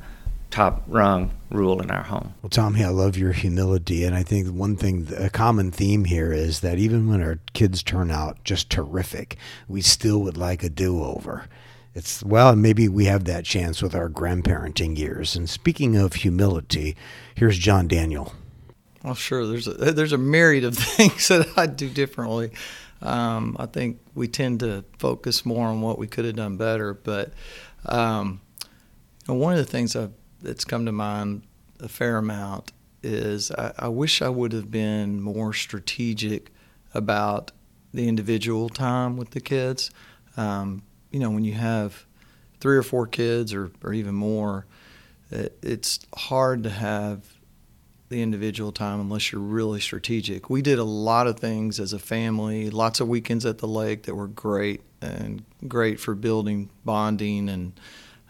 top 0.51 0.83
rung 0.87 1.31
rule 1.49 1.81
in 1.81 1.91
our 1.91 2.03
home. 2.03 2.33
Well, 2.41 2.49
Tommy, 2.49 2.83
I 2.83 2.89
love 2.89 3.17
your 3.17 3.31
humility. 3.31 4.03
And 4.03 4.15
I 4.15 4.23
think 4.23 4.47
one 4.47 4.75
thing, 4.75 5.07
a 5.17 5.29
common 5.29 5.71
theme 5.71 6.05
here 6.05 6.31
is 6.31 6.61
that 6.61 6.77
even 6.77 7.09
when 7.09 7.21
our 7.21 7.39
kids 7.53 7.83
turn 7.83 8.11
out 8.11 8.43
just 8.43 8.69
terrific, 8.69 9.37
we 9.67 9.81
still 9.81 10.19
would 10.19 10.37
like 10.37 10.63
a 10.63 10.69
do 10.69 11.03
over. 11.03 11.47
It's, 11.93 12.23
well, 12.23 12.55
maybe 12.55 12.89
we 12.89 13.05
have 13.05 13.23
that 13.25 13.45
chance 13.45 13.81
with 13.81 13.95
our 13.95 14.09
grandparenting 14.09 14.97
years. 14.97 15.35
And 15.35 15.49
speaking 15.49 15.95
of 15.95 16.13
humility, 16.13 16.95
here's 17.35 17.57
John 17.57 17.87
Daniel. 17.87 18.33
Well, 19.03 19.15
sure. 19.15 19.45
There's 19.45 19.67
a, 19.67 19.73
there's 19.73 20.13
a 20.13 20.17
myriad 20.17 20.63
of 20.63 20.77
things 20.77 21.27
that 21.29 21.47
I 21.57 21.67
do 21.67 21.89
differently. 21.89 22.51
Um, 23.01 23.55
I 23.59 23.65
think 23.65 23.99
we 24.13 24.27
tend 24.27 24.61
to 24.61 24.83
focus 24.99 25.45
more 25.45 25.67
on 25.67 25.81
what 25.81 25.99
we 25.99 26.07
could 26.07 26.25
have 26.25 26.35
done 26.35 26.57
better. 26.57 26.93
But 26.93 27.33
um, 27.85 28.41
one 29.27 29.53
of 29.53 29.59
the 29.59 29.65
things 29.65 29.95
I've 29.95 30.11
that's 30.45 30.65
come 30.65 30.85
to 30.85 30.91
mind 30.91 31.43
a 31.79 31.87
fair 31.87 32.17
amount 32.17 32.71
is 33.03 33.51
I, 33.51 33.73
I 33.77 33.87
wish 33.89 34.21
I 34.21 34.29
would 34.29 34.53
have 34.53 34.71
been 34.71 35.21
more 35.21 35.53
strategic 35.53 36.51
about 36.93 37.51
the 37.93 38.07
individual 38.07 38.69
time 38.69 39.17
with 39.17 39.31
the 39.31 39.41
kids. 39.41 39.91
Um, 40.37 40.83
you 41.11 41.19
know, 41.19 41.29
when 41.29 41.43
you 41.43 41.53
have 41.53 42.05
three 42.59 42.77
or 42.77 42.83
four 42.83 43.07
kids 43.07 43.53
or, 43.53 43.71
or 43.83 43.93
even 43.93 44.15
more, 44.15 44.65
it, 45.31 45.57
it's 45.61 45.99
hard 46.15 46.63
to 46.63 46.69
have 46.69 47.21
the 48.09 48.21
individual 48.21 48.71
time 48.71 48.99
unless 48.99 49.31
you're 49.31 49.41
really 49.41 49.79
strategic. 49.79 50.49
We 50.49 50.61
did 50.61 50.77
a 50.77 50.83
lot 50.83 51.27
of 51.27 51.39
things 51.39 51.79
as 51.79 51.93
a 51.93 51.99
family, 51.99 52.69
lots 52.69 52.99
of 52.99 53.07
weekends 53.07 53.45
at 53.45 53.57
the 53.57 53.67
lake 53.67 54.03
that 54.03 54.15
were 54.15 54.27
great 54.27 54.81
and 55.01 55.43
great 55.67 55.99
for 55.99 56.15
building 56.15 56.69
bonding 56.83 57.49
and 57.49 57.73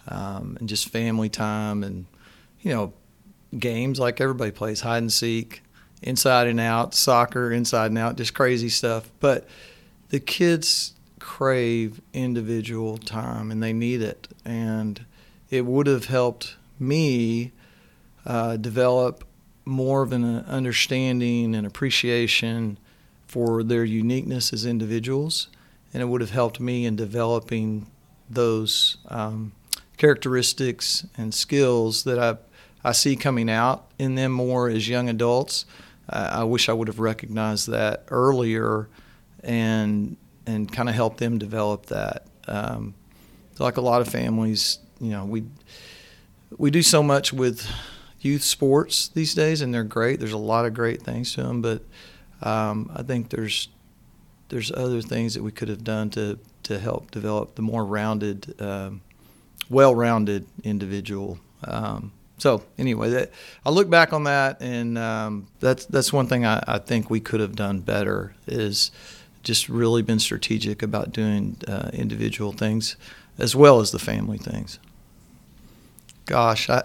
um, 0.08 0.58
and 0.60 0.70
just 0.70 0.90
family 0.90 1.30
time 1.30 1.84
and 1.84 2.06
you 2.66 2.74
know, 2.74 2.94
games 3.58 4.00
like 4.00 4.20
everybody 4.20 4.52
plays 4.52 4.82
hide 4.82 4.98
and 4.98 5.14
seek, 5.14 5.62
inside 6.02 6.48
and 6.48 6.60
out, 6.60 6.96
soccer, 6.96 7.52
inside 7.52 7.88
and 7.88 7.98
out, 7.98 8.18
just 8.18 8.34
crazy 8.34 8.70
stuff. 8.70 9.12
But 9.20 9.48
the 10.10 10.20
kids 10.20 10.96
crave 11.20 12.02
individual 12.12 12.98
time 12.98 13.52
and 13.52 13.62
they 13.62 13.72
need 13.72 14.02
it. 14.02 14.28
And 14.44 15.06
it 15.52 15.66
would 15.66 15.86
have 15.86 16.06
helped 16.06 16.56
me 16.80 17.52
uh, 18.26 18.58
develop 18.58 19.24
more 19.64 20.02
of 20.02 20.12
an 20.12 20.40
understanding 20.46 21.56
and 21.56 21.68
appreciation 21.68 22.80
for 23.28 23.64
their 23.64 23.84
uniqueness 23.84 24.54
as 24.54 24.66
individuals. 24.66 25.50
And 25.94 26.02
it 26.02 26.08
would 26.08 26.22
have 26.22 26.32
helped 26.32 26.60
me 26.60 26.86
in 26.86 26.96
developing 26.96 27.86
those 28.28 28.98
um, 29.08 29.52
characteristics 29.98 31.06
and 31.18 31.34
skills 31.34 32.04
that 32.04 32.20
I, 32.20 32.38
I 32.88 32.92
see 32.92 33.16
coming 33.16 33.50
out 33.50 33.90
in 33.98 34.16
them 34.16 34.32
more 34.32 34.70
as 34.70 34.88
young 34.88 35.10
adults. 35.10 35.66
I 36.08 36.44
wish 36.44 36.70
I 36.70 36.74
would 36.74 36.88
have 36.88 37.00
recognized 37.00 37.68
that 37.70 38.06
earlier 38.10 38.88
and 39.44 40.18
and 40.46 40.72
kind 40.72 40.88
of 40.88 40.94
help 40.96 41.18
them 41.18 41.40
develop 41.40 41.88
that. 41.88 42.28
Um, 42.48 42.94
like 43.58 43.78
a 43.78 43.82
lot 43.82 44.02
of 44.02 44.08
families, 44.08 44.80
you 45.00 45.10
know, 45.10 45.26
we 45.26 45.46
we 46.58 46.72
do 46.72 46.84
so 46.84 47.02
much 47.02 47.34
with 47.34 47.68
youth 48.20 48.44
sports 48.44 49.08
these 49.10 49.34
days, 49.34 49.62
and 49.62 49.74
they're 49.74 49.84
great. 49.84 50.20
There's 50.20 50.32
a 50.32 50.38
lot 50.38 50.66
of 50.66 50.74
great 50.74 51.02
things 51.02 51.34
to 51.36 51.44
them, 51.44 51.62
but 51.62 51.84
um, 52.42 52.92
I 52.96 53.04
think 53.04 53.30
there's 53.30 53.70
there's 54.50 54.72
other 54.72 55.02
things 55.02 55.34
that 55.34 55.44
we 55.44 55.52
could 55.52 55.70
have 55.70 55.84
done 55.84 56.10
to 56.12 56.40
to 56.64 56.80
help 56.80 57.12
develop 57.12 57.56
the 57.56 57.62
more 57.62 57.86
rounded, 57.86 58.60
um, 58.62 59.02
well-rounded 59.70 60.46
individual. 60.64 61.40
Um, 61.64 62.12
so 62.38 62.64
anyway, 62.78 63.10
that, 63.12 63.32
I 63.66 63.70
look 63.70 63.90
back 63.90 64.14
on 64.14 64.26
that, 64.26 64.62
and 64.62 64.98
um, 64.98 65.48
that's 65.60 65.86
that's 65.86 66.12
one 66.12 66.28
thing 66.28 66.46
I, 66.46 66.62
I, 66.68 66.80
think 66.80 67.10
we 67.10 67.20
could 67.20 67.40
have 67.40 67.56
done 67.56 67.80
better 67.80 68.36
is 68.46 68.92
just 69.44 69.70
really 69.70 70.02
been 70.02 70.20
strategic 70.20 70.84
about 70.84 71.14
doing 71.14 71.58
uh, 71.68 71.92
individual 71.94 72.52
things 72.52 72.98
as 73.38 73.56
well 73.56 73.80
as 73.80 73.92
the 73.92 74.00
family 74.00 74.38
things. 74.38 74.80
Gosh, 76.26 76.70
I, 76.70 76.84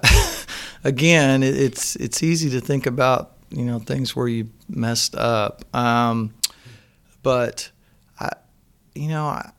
again, 0.84 1.42
it, 1.42 1.56
it's 1.56 1.96
it's 1.96 2.22
easy 2.22 2.50
to 2.50 2.60
think 2.60 2.86
about 2.86 3.32
you 3.50 3.64
know 3.64 3.80
things 3.80 4.14
where 4.14 4.28
you 4.28 4.50
messed 4.68 5.16
up, 5.16 5.64
um, 5.74 6.32
but 7.22 7.70
I, 8.20 8.30
you 8.94 9.08
know, 9.08 9.24
I, 9.24 9.50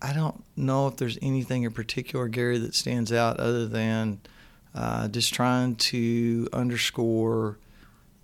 I 0.00 0.12
don't 0.12 0.44
know 0.56 0.86
if 0.86 0.96
there's 0.96 1.18
anything 1.20 1.64
in 1.64 1.72
particular, 1.72 2.28
Gary, 2.28 2.58
that 2.58 2.74
stands 2.74 3.12
out 3.12 3.40
other 3.40 3.66
than 3.66 4.20
uh, 4.74 5.08
just 5.08 5.34
trying 5.34 5.76
to 5.76 6.48
underscore 6.52 7.58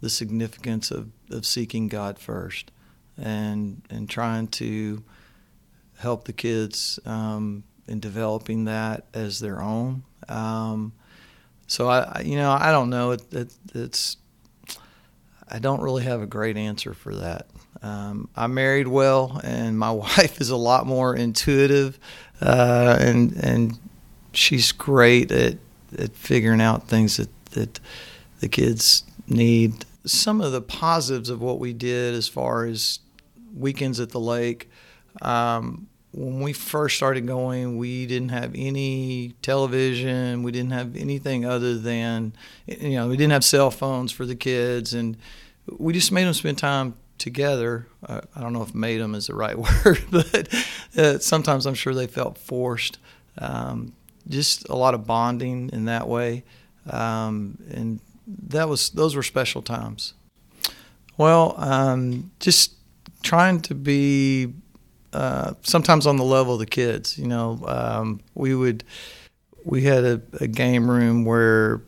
the 0.00 0.10
significance 0.10 0.90
of, 0.90 1.10
of 1.30 1.46
seeking 1.46 1.88
God 1.88 2.18
first 2.18 2.70
and 3.16 3.82
and 3.90 4.08
trying 4.08 4.48
to 4.48 5.02
help 5.98 6.24
the 6.24 6.32
kids 6.32 6.98
um, 7.06 7.64
in 7.86 8.00
developing 8.00 8.64
that 8.64 9.06
as 9.14 9.40
their 9.40 9.62
own. 9.62 10.02
Um, 10.28 10.92
so 11.66 11.88
I, 11.88 12.22
you 12.24 12.36
know, 12.36 12.50
I 12.52 12.70
don't 12.70 12.90
know. 12.90 13.12
It, 13.12 13.32
it, 13.32 13.54
it's 13.74 14.16
I 15.48 15.58
don't 15.58 15.80
really 15.80 16.04
have 16.04 16.20
a 16.20 16.26
great 16.26 16.56
answer 16.56 16.94
for 16.94 17.14
that. 17.16 17.48
Um, 17.84 18.30
I 18.34 18.46
married 18.46 18.88
well, 18.88 19.42
and 19.44 19.78
my 19.78 19.90
wife 20.06 20.40
is 20.40 20.48
a 20.48 20.56
lot 20.56 20.86
more 20.86 21.14
intuitive, 21.14 21.98
uh, 22.40 22.96
and 22.98 23.32
and 23.36 23.78
she's 24.32 24.72
great 24.72 25.30
at 25.30 25.58
at 25.98 26.16
figuring 26.16 26.62
out 26.62 26.88
things 26.88 27.18
that 27.18 27.28
that 27.50 27.80
the 28.40 28.48
kids 28.48 29.04
need. 29.28 29.84
Some 30.06 30.40
of 30.40 30.52
the 30.52 30.62
positives 30.62 31.28
of 31.28 31.42
what 31.42 31.58
we 31.58 31.74
did, 31.74 32.14
as 32.14 32.26
far 32.26 32.64
as 32.64 33.00
weekends 33.54 34.00
at 34.00 34.10
the 34.10 34.20
lake. 34.20 34.70
Um, 35.20 35.86
when 36.12 36.40
we 36.40 36.52
first 36.52 36.96
started 36.96 37.26
going, 37.26 37.76
we 37.76 38.06
didn't 38.06 38.28
have 38.28 38.52
any 38.54 39.34
television. 39.42 40.42
We 40.42 40.52
didn't 40.52 40.70
have 40.70 40.96
anything 40.96 41.44
other 41.44 41.76
than, 41.76 42.34
you 42.66 42.90
know, 42.90 43.08
we 43.08 43.16
didn't 43.16 43.32
have 43.32 43.44
cell 43.44 43.70
phones 43.70 44.12
for 44.12 44.24
the 44.24 44.36
kids, 44.36 44.94
and 44.94 45.16
we 45.66 45.92
just 45.92 46.12
made 46.12 46.24
them 46.24 46.34
spend 46.34 46.58
time 46.58 46.94
together. 47.24 47.86
Uh, 48.06 48.20
I 48.36 48.40
don't 48.40 48.52
know 48.52 48.62
if 48.62 48.74
"made 48.74 49.00
them" 49.00 49.14
is 49.14 49.28
the 49.28 49.34
right 49.34 49.58
word, 49.84 50.04
but 50.10 50.54
uh, 50.96 51.18
sometimes 51.18 51.66
I'm 51.66 51.74
sure 51.74 51.94
they 51.94 52.06
felt 52.06 52.36
forced. 52.36 52.98
Um, 53.38 53.94
just 54.28 54.68
a 54.68 54.76
lot 54.76 54.92
of 54.94 55.06
bonding 55.06 55.70
in 55.72 55.86
that 55.86 56.06
way, 56.06 56.44
um, 56.88 57.58
and 57.70 58.00
that 58.26 58.68
was 58.68 58.90
those 58.90 59.16
were 59.16 59.22
special 59.22 59.62
times. 59.62 60.12
Well, 61.16 61.54
um, 61.56 62.30
just 62.40 62.74
trying 63.22 63.62
to 63.62 63.74
be 63.74 64.52
uh, 65.14 65.54
sometimes 65.62 66.06
on 66.06 66.18
the 66.18 66.24
level 66.24 66.52
of 66.52 66.58
the 66.58 66.66
kids. 66.66 67.18
You 67.18 67.26
know, 67.26 67.58
um, 67.66 68.20
we 68.34 68.54
would 68.54 68.84
we 69.64 69.84
had 69.84 70.04
a, 70.04 70.20
a, 70.40 70.46
game 70.46 70.90
room 70.90 71.24
where 71.24 71.80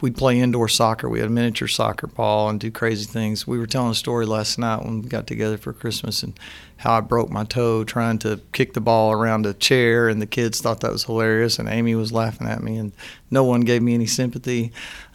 we'd 0.00 0.16
play 0.16 0.38
indoor 0.38 0.68
soccer. 0.68 1.08
We 1.08 1.20
had 1.20 1.28
a 1.28 1.32
miniature 1.32 1.68
soccer 1.68 2.06
ball 2.06 2.48
and 2.48 2.60
do 2.60 2.70
crazy 2.70 3.06
things. 3.06 3.46
We 3.46 3.58
were 3.58 3.66
telling 3.66 3.92
a 3.92 3.94
story 3.94 4.26
last 4.26 4.58
night 4.58 4.84
when 4.84 5.02
we 5.02 5.08
got 5.08 5.26
together 5.26 5.56
for 5.56 5.72
Christmas 5.72 6.22
and 6.22 6.38
how 6.78 6.98
I 6.98 7.00
broke 7.00 7.30
my 7.30 7.44
toe 7.44 7.84
trying 7.84 8.18
to 8.18 8.40
kick 8.52 8.74
the 8.74 8.80
ball 8.80 9.12
around 9.12 9.46
a 9.46 9.54
chair, 9.54 10.08
and 10.08 10.20
the 10.20 10.26
kids 10.26 10.60
thought 10.60 10.80
that 10.80 10.92
was 10.92 11.04
hilarious, 11.04 11.58
and 11.58 11.68
Amy 11.68 11.94
was 11.94 12.12
laughing 12.12 12.46
at 12.46 12.62
me, 12.62 12.76
and 12.76 12.92
no 13.30 13.44
one 13.44 13.62
gave 13.62 13.82
me 13.82 13.94
any 13.94 14.06
sympathy. 14.06 14.72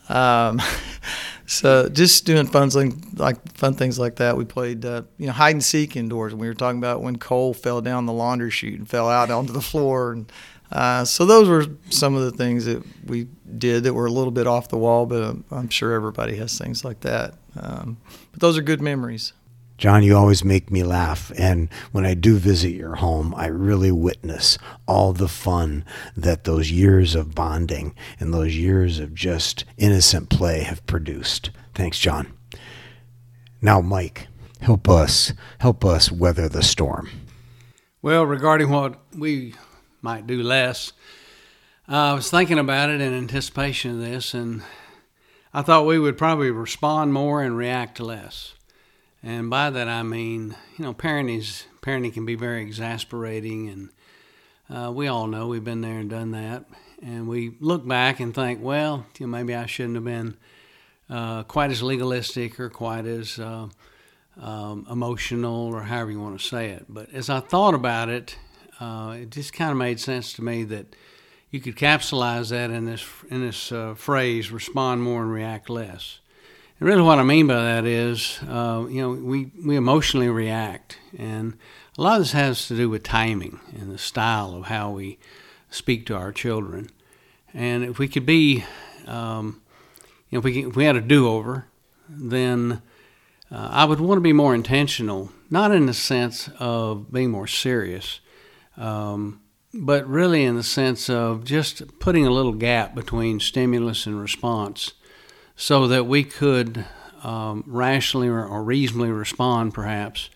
Um, 0.10 0.62
so 1.46 1.88
just 1.90 2.26
doing 2.26 2.48
fun 2.48 2.70
things 2.72 3.20
like 3.20 3.54
fun 3.54 3.76
things 3.76 4.00
like 4.00 4.16
that. 4.16 4.38
We 4.38 4.46
played 4.46 4.84
uh, 4.86 5.04
you 5.18 5.28
know 5.28 5.34
hide 5.34 5.56
and 5.56 5.64
seek 5.64 5.96
indoors. 5.96 6.34
And 6.34 6.42
we 6.42 6.48
were 6.48 6.54
talking 6.54 6.80
about 6.80 7.02
when 7.02 7.18
Cole 7.18 7.54
fell 7.54 7.82
down 7.82 8.08
the 8.08 8.14
laundry 8.14 8.52
chute 8.52 8.80
and 8.80 8.90
fell 8.90 9.10
out 9.10 9.30
onto 9.30 9.54
the 9.54 9.62
floor. 9.62 10.14
And 10.14 10.32
uh, 10.72 11.04
so 11.06 11.26
those 11.26 11.50
were 11.50 11.66
some 11.90 12.16
of 12.16 12.24
the 12.24 12.32
things 12.32 12.66
that 12.66 12.84
we 13.06 13.28
did 13.58 13.84
that 13.84 13.94
were 13.94 14.06
a 14.06 14.12
little 14.12 14.32
bit 14.32 14.48
off 14.48 14.70
the 14.70 14.78
wall. 14.78 15.06
But 15.06 15.36
I'm 15.52 15.70
sure 15.70 15.94
everybody 15.94 16.38
has 16.38 16.58
things 16.58 16.86
like 16.86 17.02
that. 17.02 17.36
Um, 17.60 17.98
but 18.32 18.40
those 18.40 18.58
are 18.58 18.62
good 18.62 18.82
memories. 18.82 19.34
John, 19.78 20.04
you 20.04 20.16
always 20.16 20.46
make 20.46 20.70
me 20.70 20.84
laugh. 20.84 21.32
And 21.38 21.68
when 21.92 22.06
I 22.06 22.14
do 22.14 22.38
visit 22.38 22.70
your 22.70 22.98
home, 22.98 23.34
I 23.36 23.48
really 23.48 23.92
witness 23.92 24.60
all 24.88 25.12
the 25.12 25.28
fun 25.28 25.84
that 26.16 26.44
those 26.44 26.70
years 26.70 27.16
of 27.16 27.34
bonding 27.34 27.96
and 28.20 28.32
those 28.32 28.56
years 28.56 29.00
of 29.00 29.16
just 29.16 29.66
innocent 29.78 30.30
play 30.30 30.62
have 30.62 30.86
produced. 30.86 31.50
Thanks, 31.74 31.98
John. 31.98 32.32
Now, 33.60 33.82
Mike, 33.82 34.28
help 34.60 34.88
us, 34.88 35.34
help 35.60 35.84
us 35.84 36.12
weather 36.12 36.48
the 36.48 36.62
storm. 36.62 37.10
Well, 38.04 38.24
regarding 38.26 38.70
what 38.70 39.00
we 39.16 39.56
might 40.02 40.28
do 40.28 40.42
less, 40.42 40.94
uh, 41.90 42.12
I 42.12 42.14
was 42.14 42.30
thinking 42.30 42.60
about 42.60 42.90
it 42.90 43.02
in 43.02 43.14
anticipation 43.14 43.92
of 43.92 44.00
this, 44.00 44.34
and 44.34 44.62
I 45.54 45.62
thought 45.62 45.86
we 45.86 46.00
would 46.00 46.18
probably 46.18 46.52
respond 46.52 47.14
more 47.14 47.44
and 47.44 47.58
react 47.58 48.00
less. 48.00 48.54
And 49.24 49.50
by 49.50 49.70
that 49.70 49.88
I 49.88 50.04
mean, 50.04 50.56
you 50.78 50.86
know, 50.86 50.94
parenting 50.94 51.66
parenting 51.82 52.14
can 52.14 52.26
be 52.26 52.36
very 52.36 52.62
exasperating, 52.62 53.68
and 53.70 53.90
uh, 54.70 54.92
we 54.92 55.08
all 55.08 55.28
know 55.28 55.48
we've 55.48 55.64
been 55.64 55.82
there 55.82 56.00
and 56.00 56.10
done 56.10 56.32
that. 56.32 56.66
And 57.04 57.28
we 57.28 57.56
look 57.60 57.86
back 57.86 58.20
and 58.20 58.34
think, 58.34 58.62
well, 58.62 59.06
you 59.20 59.26
know, 59.26 59.32
maybe 59.32 59.56
I 59.56 59.66
shouldn't 59.66 59.96
have 59.96 60.06
been 60.06 60.38
uh, 61.10 61.44
quite 61.44 61.72
as 61.72 61.84
legalistic 61.84 62.60
or 62.60 62.70
quite 62.70 63.06
as 63.06 63.38
uh, 63.40 63.68
um, 64.40 64.88
emotional 64.90 65.74
or 65.74 65.82
however 65.82 66.12
you 66.12 66.22
want 66.22 66.40
to 66.40 66.48
say 66.48 66.70
it. 66.70 66.86
But 66.88 67.12
as 67.14 67.30
I 67.30 67.40
thought 67.42 67.74
about 67.74 68.10
it, 68.10 68.38
uh, 68.82 69.18
it 69.22 69.30
just 69.30 69.54
kind 69.54 69.72
of 69.72 69.78
made 69.78 70.00
sense 70.00 70.34
to 70.34 70.42
me 70.42 70.64
that 70.64 70.96
you 71.52 71.60
could 71.60 71.76
capsulize 71.76 72.50
that 72.50 72.72
in 72.72 72.86
this 72.86 73.06
in 73.30 73.42
this 73.42 73.72
uh, 73.72 73.94
phrase: 73.94 74.52
respond 74.52 75.04
more 75.04 75.22
and 75.22 75.32
react 75.32 75.70
less. 75.70 76.20
And 76.82 76.90
really, 76.90 77.04
what 77.04 77.20
I 77.20 77.24
mean 77.24 77.46
by 77.46 77.62
that 77.62 77.86
is, 77.86 78.40
uh, 78.50 78.88
you 78.90 79.02
know, 79.02 79.12
we, 79.12 79.52
we 79.64 79.76
emotionally 79.76 80.30
react. 80.30 80.98
And 81.16 81.56
a 81.96 82.02
lot 82.02 82.16
of 82.16 82.22
this 82.22 82.32
has 82.32 82.68
to 82.70 82.76
do 82.76 82.90
with 82.90 83.04
timing 83.04 83.60
and 83.80 83.92
the 83.92 84.00
style 84.00 84.56
of 84.56 84.66
how 84.66 84.90
we 84.90 85.20
speak 85.70 86.08
to 86.08 86.16
our 86.16 86.32
children. 86.32 86.90
And 87.54 87.84
if 87.84 88.00
we 88.00 88.08
could 88.08 88.26
be, 88.26 88.66
um, 89.06 89.62
you 90.32 90.38
know, 90.38 90.40
if 90.40 90.46
we, 90.46 90.66
if 90.66 90.76
we 90.76 90.86
had 90.86 90.96
a 90.96 91.02
do 91.02 91.30
over, 91.30 91.68
then 92.10 92.82
uh, 93.52 93.70
I 93.72 93.86
would 93.86 94.00
want 94.00 94.18
to 94.18 94.24
be 94.24 94.34
more 94.34 94.56
intentional, 94.56 95.30
not 95.52 95.72
in 95.72 95.86
the 95.86 95.94
sense 95.94 96.50
of 96.58 97.12
being 97.14 97.30
more 97.30 97.46
serious, 97.46 98.22
um, 98.78 99.42
but 99.74 100.08
really 100.08 100.44
in 100.44 100.56
the 100.56 100.64
sense 100.64 101.10
of 101.10 101.44
just 101.44 102.00
putting 102.00 102.26
a 102.26 102.32
little 102.32 102.54
gap 102.54 102.94
between 102.94 103.40
stimulus 103.40 104.06
and 104.06 104.20
response 104.20 104.94
so 105.56 105.88
that 105.88 106.06
we 106.06 106.24
could 106.24 106.86
um, 107.24 107.64
rationally 107.68 108.28
or, 108.28 108.64
reasonably 108.64 109.12
respond, 109.12 109.74
perhaps, 109.74 110.30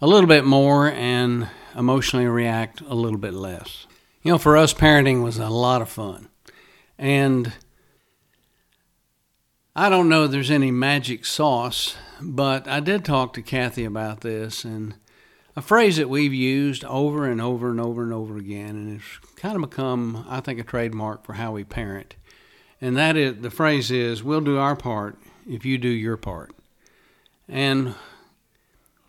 a 0.00 0.06
little 0.06 0.28
bit 0.28 0.44
more 0.44 0.90
and 0.90 1.48
emotionally 1.76 2.26
react 2.26 2.80
a 2.82 2.94
little 2.94 3.18
bit 3.18 3.34
less. 3.34 3.86
You 4.22 4.32
know, 4.32 4.38
for 4.38 4.56
us, 4.56 4.72
parenting 4.72 5.22
was 5.22 5.38
a 5.38 5.48
lot 5.48 5.82
of 5.82 5.88
fun. 5.88 6.28
And 6.98 7.52
I 9.74 9.88
don't 9.88 10.08
know 10.08 10.24
if 10.24 10.30
there's 10.30 10.50
any 10.50 10.70
magic 10.70 11.24
sauce, 11.24 11.96
but 12.20 12.68
I 12.68 12.80
did 12.80 13.04
talk 13.04 13.32
to 13.34 13.42
Kathy 13.42 13.84
about 13.84 14.20
this, 14.20 14.64
and 14.64 14.94
a 15.56 15.62
phrase 15.62 15.96
that 15.96 16.08
we've 16.08 16.34
used 16.34 16.84
over 16.84 17.26
and 17.26 17.40
over 17.40 17.70
and 17.70 17.80
over 17.80 18.02
and 18.02 18.12
over 18.12 18.36
again, 18.36 18.70
and 18.70 18.96
it's 18.96 19.36
kind 19.36 19.56
of 19.56 19.68
become, 19.68 20.24
I 20.28 20.40
think, 20.40 20.60
a 20.60 20.64
trademark 20.64 21.24
for 21.24 21.34
how 21.34 21.52
we 21.52 21.64
parent. 21.64 22.16
And 22.80 22.96
that 22.96 23.16
is 23.16 23.42
the 23.42 23.50
phrase 23.50 23.90
is, 23.90 24.22
"We'll 24.22 24.40
do 24.40 24.58
our 24.58 24.76
part 24.76 25.18
if 25.48 25.64
you 25.64 25.76
do 25.76 25.88
your 25.88 26.16
part." 26.16 26.54
And 27.48 27.94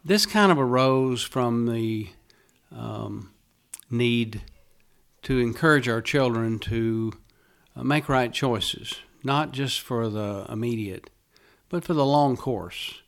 this 0.04 0.26
kind 0.26 0.52
of 0.52 0.60
arose 0.60 1.22
from 1.24 1.68
the 1.72 2.10
um, 2.72 3.32
need 3.90 4.42
to 5.24 5.38
encourage 5.38 5.88
our 5.88 6.02
children 6.02 6.58
to 6.60 7.14
uh, 7.76 7.84
make 7.84 8.10
right 8.10 8.34
choices, 8.34 8.96
not 9.24 9.52
just 9.52 9.82
for 9.82 10.10
the 10.10 10.46
immediate, 10.50 11.10
but 11.70 11.84
for 11.84 11.94
the 11.94 12.06
long 12.06 12.36
course. 12.36 13.02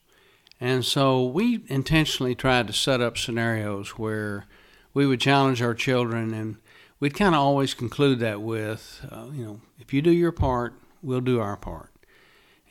And 0.60 0.86
so 0.86 1.26
we 1.26 1.64
intentionally 1.68 2.36
tried 2.36 2.68
to 2.68 2.74
set 2.74 3.02
up 3.02 3.18
scenarios 3.18 3.92
where 3.92 4.46
we 4.94 5.06
would 5.06 5.20
challenge 5.20 5.62
our 5.62 5.74
children, 5.74 6.34
and 6.34 6.58
we'd 7.00 7.16
kind 7.16 7.36
of 7.36 7.42
always 7.42 7.74
conclude 7.74 8.20
that 8.20 8.42
with, 8.42 9.06
uh, 9.12 9.28
you 9.34 9.44
know, 9.44 9.62
if 9.80 9.94
you 9.94 10.02
do 10.02 10.12
your 10.12 10.32
part, 10.32 10.74
we'll 11.02 11.22
do 11.22 11.40
our 11.40 11.58
part. 11.58 11.90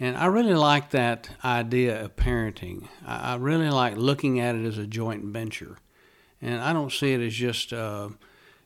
And 0.00 0.16
I 0.16 0.26
really 0.26 0.54
like 0.54 0.90
that 0.90 1.30
idea 1.44 2.02
of 2.04 2.16
parenting. 2.16 2.88
I 3.06 3.36
really 3.36 3.70
like 3.70 3.96
looking 3.96 4.40
at 4.40 4.56
it 4.56 4.64
as 4.64 4.78
a 4.78 4.86
joint 4.86 5.24
venture. 5.24 5.78
And 6.40 6.60
I 6.60 6.72
don't 6.72 6.90
see 6.90 7.12
it 7.12 7.20
as 7.20 7.34
just, 7.34 7.72
uh, 7.72 8.08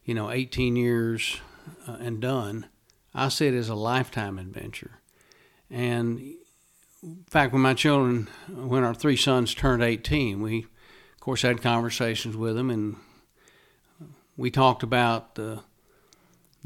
you 0.05 0.15
know, 0.15 0.31
18 0.31 0.77
years 0.77 1.41
uh, 1.87 1.97
and 2.01 2.21
done. 2.21 2.67
I 3.15 3.29
see 3.29 3.49
it 3.49 3.55
as 3.55 3.69
a 3.69 3.75
lifetime 3.75 4.39
adventure. 4.39 5.01
And 5.71 6.37
fact, 7.29 7.53
when 7.53 7.63
my 7.63 7.75
children, 7.75 8.29
when 8.49 8.85
our 8.85 8.95
three 8.95 9.17
sons 9.17 9.55
turned 9.55 9.83
18, 9.83 10.41
we, 10.41 10.61
of 10.61 11.21
course, 11.21 11.43
had 11.43 11.63
conversations 11.63 12.37
with 12.37 12.57
them, 12.57 12.71
and 12.71 12.97
we 14.37 14.51
talked 14.51 14.83
about 14.83 15.35
the 15.35 15.63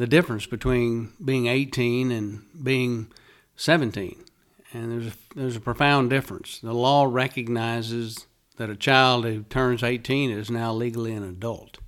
the 0.01 0.07
difference 0.07 0.47
between 0.47 1.13
being 1.23 1.47
18 1.47 2.11
and 2.11 2.43
being 2.63 3.09
17. 3.57 4.25
And 4.73 4.91
there's 4.91 5.13
a, 5.13 5.17
there's 5.37 5.57
a 5.57 5.61
profound 5.61 6.09
difference. 6.09 6.59
The 6.59 6.73
law 6.73 7.05
recognizes 7.05 8.27
that 8.57 8.71
a 8.71 8.77
child 8.77 9.27
who 9.27 9.43
turns 9.43 9.83
18 9.83 10.31
is 10.31 10.51
now 10.51 10.73
legally 10.73 11.13
an 11.13 11.23
adult. 11.23 11.81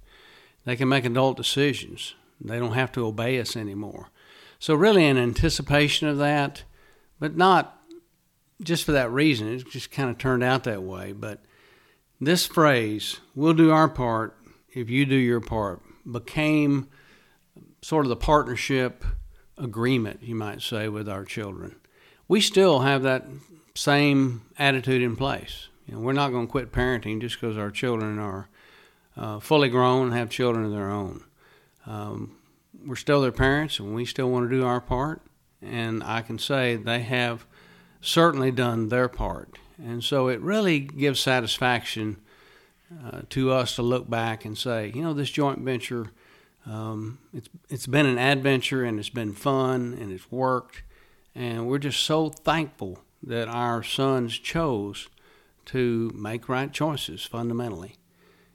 They 0.66 0.76
can 0.76 0.90
make 0.90 1.06
adult 1.06 1.38
decisions. 1.38 2.14
They 2.38 2.58
don't 2.58 2.74
have 2.74 2.92
to 2.92 3.06
obey 3.06 3.40
us 3.40 3.56
anymore. 3.56 4.10
So, 4.58 4.74
really, 4.74 5.06
in 5.06 5.16
anticipation 5.16 6.06
of 6.06 6.18
that, 6.18 6.64
but 7.18 7.34
not 7.34 7.81
just 8.62 8.84
for 8.84 8.92
that 8.92 9.10
reason, 9.10 9.48
it 9.48 9.68
just 9.70 9.90
kind 9.90 10.10
of 10.10 10.18
turned 10.18 10.42
out 10.42 10.64
that 10.64 10.82
way. 10.82 11.12
But 11.12 11.40
this 12.20 12.46
phrase, 12.46 13.20
we'll 13.34 13.54
do 13.54 13.70
our 13.70 13.88
part 13.88 14.36
if 14.74 14.88
you 14.88 15.04
do 15.04 15.16
your 15.16 15.40
part, 15.40 15.80
became 16.10 16.88
sort 17.82 18.06
of 18.06 18.10
the 18.10 18.16
partnership 18.16 19.04
agreement, 19.58 20.22
you 20.22 20.34
might 20.34 20.62
say, 20.62 20.88
with 20.88 21.08
our 21.08 21.24
children. 21.24 21.76
We 22.28 22.40
still 22.40 22.80
have 22.80 23.02
that 23.02 23.26
same 23.74 24.42
attitude 24.58 25.02
in 25.02 25.16
place. 25.16 25.68
You 25.86 25.94
know, 25.94 26.00
we're 26.00 26.12
not 26.12 26.30
going 26.30 26.46
to 26.46 26.50
quit 26.50 26.72
parenting 26.72 27.20
just 27.20 27.40
because 27.40 27.58
our 27.58 27.70
children 27.70 28.18
are 28.18 28.48
uh, 29.16 29.40
fully 29.40 29.68
grown 29.68 30.06
and 30.06 30.16
have 30.16 30.30
children 30.30 30.64
of 30.64 30.72
their 30.72 30.90
own. 30.90 31.24
Um, 31.86 32.36
we're 32.86 32.96
still 32.96 33.20
their 33.20 33.32
parents, 33.32 33.78
and 33.78 33.94
we 33.94 34.04
still 34.04 34.30
want 34.30 34.48
to 34.48 34.56
do 34.56 34.64
our 34.64 34.80
part. 34.80 35.20
And 35.60 36.02
I 36.02 36.22
can 36.22 36.38
say 36.38 36.76
they 36.76 37.00
have 37.00 37.46
certainly 38.02 38.50
done 38.50 38.88
their 38.88 39.08
part. 39.08 39.56
And 39.78 40.04
so 40.04 40.28
it 40.28 40.40
really 40.40 40.80
gives 40.80 41.20
satisfaction 41.20 42.18
uh, 43.04 43.22
to 43.30 43.50
us 43.50 43.76
to 43.76 43.82
look 43.82 44.10
back 44.10 44.44
and 44.44 44.58
say, 44.58 44.92
you 44.94 45.00
know, 45.00 45.14
this 45.14 45.30
joint 45.30 45.60
venture, 45.60 46.10
um, 46.66 47.18
it's 47.32 47.48
it's 47.70 47.86
been 47.86 48.06
an 48.06 48.18
adventure 48.18 48.84
and 48.84 48.98
it's 48.98 49.08
been 49.08 49.32
fun 49.32 49.96
and 49.98 50.12
it's 50.12 50.30
worked, 50.30 50.82
and 51.34 51.66
we're 51.66 51.78
just 51.78 52.02
so 52.02 52.28
thankful 52.28 52.98
that 53.22 53.48
our 53.48 53.82
sons 53.82 54.38
chose 54.38 55.08
to 55.64 56.12
make 56.14 56.48
right 56.48 56.72
choices 56.72 57.24
fundamentally. 57.24 57.96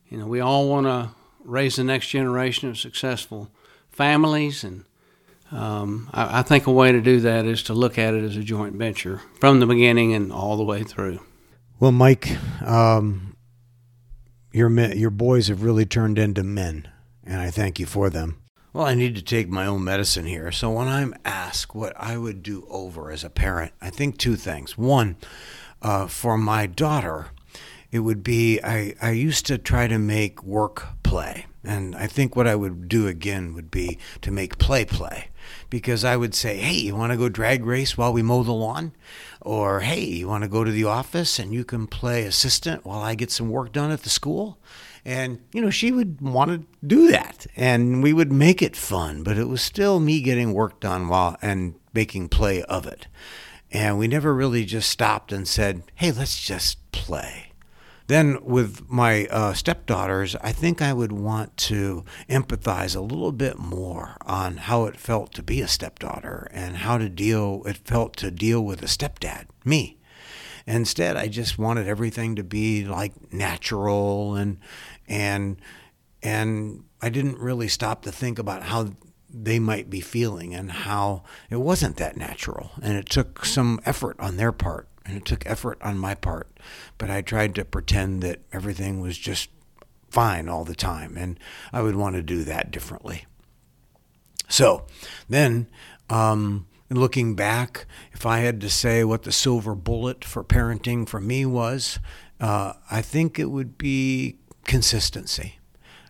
You 0.10 0.20
know, 0.20 0.28
we 0.28 0.40
all 0.40 0.70
want 0.70 0.86
to 0.86 1.10
raise 1.44 1.78
the 1.78 1.84
next 1.84 2.10
generation 2.10 2.70
of 2.70 2.78
successful 2.78 3.50
families, 3.90 4.64
and 4.64 4.86
um, 5.52 6.10
I, 6.14 6.40
I, 6.40 6.42
think 6.42 6.68
a 6.68 6.72
way 6.72 6.92
to 6.92 7.02
do 7.02 7.22
that 7.22 7.46
is 7.46 7.64
to 7.64 7.74
look 7.74 7.98
at 7.98 8.14
it 8.14 8.24
as 8.24 8.36
a 8.36 8.44
joint 8.44 8.76
venture 8.76 9.22
from 9.40 9.60
the 9.60 9.66
beginning 9.66 10.14
and 10.14 10.32
all 10.32 10.58
the 10.58 10.64
way 10.64 10.84
through. 10.84 11.20
Well, 11.80 11.92
Mike, 11.94 12.38
um, 12.62 13.38
your 14.52 14.70
your 14.70 15.10
boys 15.10 15.48
have 15.48 15.64
really 15.64 15.86
turned 15.86 16.18
into 16.18 16.44
men, 16.44 16.90
and 17.24 17.40
I 17.40 17.52
thank 17.52 17.80
you 17.80 17.86
for 17.86 18.10
them. 18.10 18.42
Well, 18.74 18.86
I 18.86 18.94
need 18.94 19.16
to 19.16 19.22
take 19.22 19.50
my 19.50 19.66
own 19.66 19.84
medicine 19.84 20.26
here. 20.26 20.52
So 20.52 20.70
when 20.70 20.88
I'm 20.88 21.16
asked 21.26 21.74
what 21.74 21.94
I 21.98 22.18
would 22.18 22.44
do 22.44 22.68
over 22.70 23.12
as 23.12 23.24
a 23.24 23.30
parent, 23.30 23.72
I 23.82 23.90
think 23.90 24.18
two 24.18 24.36
things. 24.36 24.78
One, 24.78 25.16
uh, 25.82 26.08
for 26.08 26.38
my 26.38 26.68
daughter, 26.68 27.28
it 27.92 28.00
would 28.00 28.22
be 28.22 28.60
I, 28.62 28.94
I 29.02 29.12
used 29.12 29.46
to 29.48 29.58
try 29.58 29.88
to 29.88 29.98
make 29.98 30.44
work 30.44 30.88
play. 31.04 31.46
And 31.64 31.96
I 31.96 32.08
think 32.08 32.36
what 32.36 32.48
I 32.48 32.56
would 32.56 32.88
do 32.88 33.08
again 33.08 33.54
would 33.54 33.72
be 33.72 33.98
to 34.22 34.32
make 34.32 34.58
play 34.58 34.86
play. 34.86 35.30
Because 35.70 36.04
I 36.04 36.16
would 36.18 36.36
say, 36.36 36.58
hey, 36.58 36.74
you 36.74 36.96
want 36.96 37.12
to 37.12 37.18
go 37.18 37.30
drag 37.30 37.66
race 37.66 37.98
while 37.98 38.14
we 38.14 38.22
mow 38.22 38.44
the 38.44 38.52
lawn? 38.52 38.94
Or, 39.42 39.82
hey, 39.82 40.04
you 40.04 40.28
want 40.28 40.44
to 40.44 40.50
go 40.50 40.64
to 40.64 40.72
the 40.72 40.84
office 40.86 41.40
and 41.40 41.54
you 41.54 41.64
can 41.64 41.88
play 41.88 42.24
assistant 42.24 42.86
while 42.86 43.02
I 43.02 43.16
get 43.16 43.32
some 43.32 43.50
work 43.50 43.72
done 43.72 43.92
at 43.92 44.04
the 44.04 44.10
school? 44.10 44.60
And, 45.06 45.40
you 45.54 45.62
know, 45.62 45.70
she 45.70 45.92
would 45.92 46.20
want 46.20 46.52
to 46.52 46.68
do 46.86 47.10
that. 47.12 47.48
And 47.56 48.04
we 48.04 48.12
would 48.12 48.32
make 48.32 48.62
it 48.62 48.76
fun, 48.76 49.24
but 49.24 49.38
it 49.38 49.48
was 49.48 49.62
still 49.62 50.00
me 50.00 50.22
getting 50.22 50.54
work 50.54 50.80
done 50.80 51.08
while 51.08 51.38
and 51.42 51.76
making 51.94 52.30
play 52.30 52.62
of 52.64 52.86
it. 52.86 53.08
And 53.72 53.98
we 53.98 54.08
never 54.08 54.34
really 54.34 54.66
just 54.66 54.90
stopped 54.90 55.32
and 55.32 55.48
said, 55.48 55.84
hey, 55.96 56.12
let's 56.12 56.42
just 56.42 56.92
play. 56.92 57.54
Then 58.08 58.40
with 58.42 58.90
my 58.90 59.28
uh, 59.28 59.54
stepdaughters, 59.54 60.36
I 60.38 60.54
think 60.54 60.82
I 60.82 60.94
would 60.94 61.12
want 61.12 61.56
to 61.58 62.06
empathize 62.30 62.96
a 62.96 63.02
little 63.02 63.34
bit 63.34 63.60
more 63.60 64.16
on 64.26 64.58
how 64.58 64.86
it 64.86 64.98
felt 64.98 65.34
to 65.34 65.44
be 65.44 65.62
a 65.62 65.68
stepdaughter 65.68 66.50
and 66.52 66.78
how 66.78 66.98
to 66.98 67.10
deal 67.10 67.64
it 67.66 67.78
felt 67.78 68.16
to 68.18 68.32
deal 68.32 68.64
with 68.64 68.82
a 68.82 68.88
stepdad, 68.88 69.48
me. 69.66 69.98
Instead, 70.66 71.16
I 71.16 71.28
just 71.28 71.58
wanted 71.58 71.88
everything 71.88 72.36
to 72.36 72.44
be 72.44 72.86
like 72.86 73.32
natural 73.32 74.36
and 74.36 74.58
and 75.08 75.58
and 76.24 76.84
I 77.02 77.10
didn't 77.10 77.38
really 77.40 77.68
stop 77.68 78.04
to 78.04 78.12
think 78.12 78.40
about 78.40 78.64
how 78.64 78.90
they 79.30 79.60
might 79.60 79.90
be 79.90 80.02
feeling 80.02 80.56
and 80.56 80.72
how 80.72 81.24
it 81.50 81.58
wasn't 81.58 81.98
that 81.98 82.18
natural 82.18 82.72
and 82.82 82.98
it 82.98 83.08
took 83.10 83.46
some 83.46 83.80
effort 83.86 84.18
on 84.20 84.38
their 84.38 84.52
part 84.52 84.88
and 85.08 85.18
it 85.18 85.26
took 85.26 85.46
effort 85.46 85.80
on 85.82 85.98
my 85.98 86.14
part. 86.14 86.50
But 86.98 87.10
I 87.10 87.22
tried 87.22 87.56
to 87.56 87.66
pretend 87.66 88.22
that 88.24 88.42
everything 88.52 89.00
was 89.00 89.18
just 89.18 89.50
fine 90.10 90.48
all 90.50 90.66
the 90.66 90.76
time, 90.76 91.18
and 91.18 91.40
I 91.72 91.82
would 91.82 91.96
want 91.96 92.16
to 92.16 92.22
do 92.22 92.44
that 92.44 92.72
differently. 92.72 93.26
So 94.50 94.86
then, 95.28 95.68
um, 96.10 96.68
looking 96.90 97.36
back, 97.36 97.86
if 98.14 98.26
I 98.26 98.40
had 98.40 98.62
to 98.62 98.70
say 98.70 99.04
what 99.04 99.24
the 99.24 99.32
silver 99.32 99.76
bullet 99.76 100.24
for 100.24 100.44
parenting 100.44 101.08
for 101.08 101.20
me 101.20 101.46
was, 101.46 102.00
uh, 102.40 102.74
I 102.90 103.02
think 103.02 103.40
it 103.40 103.52
would 103.52 103.78
be 103.78 104.38
consistency. 104.66 105.60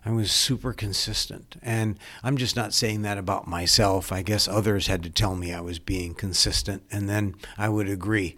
I 0.04 0.10
was 0.10 0.30
super 0.30 0.72
consistent. 0.72 1.56
And 1.60 1.98
I'm 2.22 2.36
just 2.36 2.56
not 2.56 2.72
saying 2.72 3.02
that 3.02 3.18
about 3.18 3.46
myself. 3.46 4.12
I 4.12 4.22
guess 4.22 4.48
others 4.48 4.86
had 4.86 5.02
to 5.02 5.10
tell 5.10 5.34
me 5.34 5.52
I 5.52 5.60
was 5.60 5.78
being 5.78 6.14
consistent, 6.14 6.82
and 6.90 7.08
then 7.08 7.34
I 7.58 7.68
would 7.68 7.88
agree. 7.88 8.36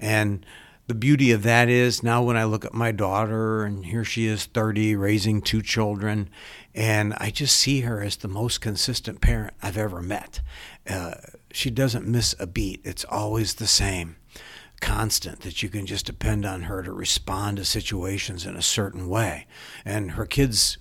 And 0.00 0.44
the 0.90 0.94
beauty 0.94 1.30
of 1.30 1.44
that 1.44 1.68
is 1.68 2.02
now 2.02 2.20
when 2.20 2.36
I 2.36 2.42
look 2.42 2.64
at 2.64 2.74
my 2.74 2.90
daughter, 2.90 3.62
and 3.62 3.86
here 3.86 4.02
she 4.02 4.26
is 4.26 4.46
30, 4.46 4.96
raising 4.96 5.40
two 5.40 5.62
children, 5.62 6.28
and 6.74 7.14
I 7.18 7.30
just 7.30 7.56
see 7.56 7.82
her 7.82 8.02
as 8.02 8.16
the 8.16 8.26
most 8.26 8.60
consistent 8.60 9.20
parent 9.20 9.54
I've 9.62 9.76
ever 9.76 10.02
met. 10.02 10.40
Uh, 10.88 11.14
she 11.52 11.70
doesn't 11.70 12.08
miss 12.08 12.34
a 12.40 12.46
beat, 12.48 12.80
it's 12.82 13.04
always 13.04 13.54
the 13.54 13.68
same. 13.68 14.16
Constant 14.80 15.42
that 15.42 15.62
you 15.62 15.68
can 15.68 15.86
just 15.86 16.06
depend 16.06 16.44
on 16.44 16.62
her 16.62 16.82
to 16.82 16.92
respond 16.92 17.58
to 17.58 17.64
situations 17.64 18.44
in 18.44 18.56
a 18.56 18.62
certain 18.62 19.08
way. 19.08 19.46
And 19.84 20.12
her 20.12 20.26
kids 20.26 20.78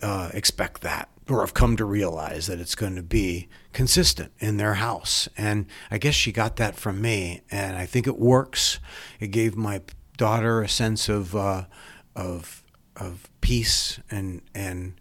uh, 0.00 0.30
expect 0.32 0.80
that 0.80 1.10
or 1.28 1.40
have 1.40 1.52
come 1.52 1.76
to 1.76 1.84
realize 1.84 2.46
that 2.46 2.60
it's 2.60 2.74
going 2.74 2.96
to 2.96 3.02
be 3.02 3.48
consistent 3.76 4.32
in 4.38 4.56
their 4.56 4.72
house. 4.72 5.28
And 5.36 5.66
I 5.90 5.98
guess 5.98 6.14
she 6.14 6.32
got 6.32 6.56
that 6.56 6.76
from 6.76 6.98
me, 7.02 7.42
and 7.50 7.76
I 7.76 7.84
think 7.84 8.06
it 8.06 8.18
works. 8.18 8.80
It 9.20 9.26
gave 9.26 9.54
my 9.54 9.82
daughter 10.16 10.62
a 10.62 10.68
sense 10.68 11.10
of 11.10 11.36
uh, 11.36 11.66
of 12.14 12.64
of 12.96 13.28
peace 13.42 14.00
and 14.10 14.40
and 14.54 14.98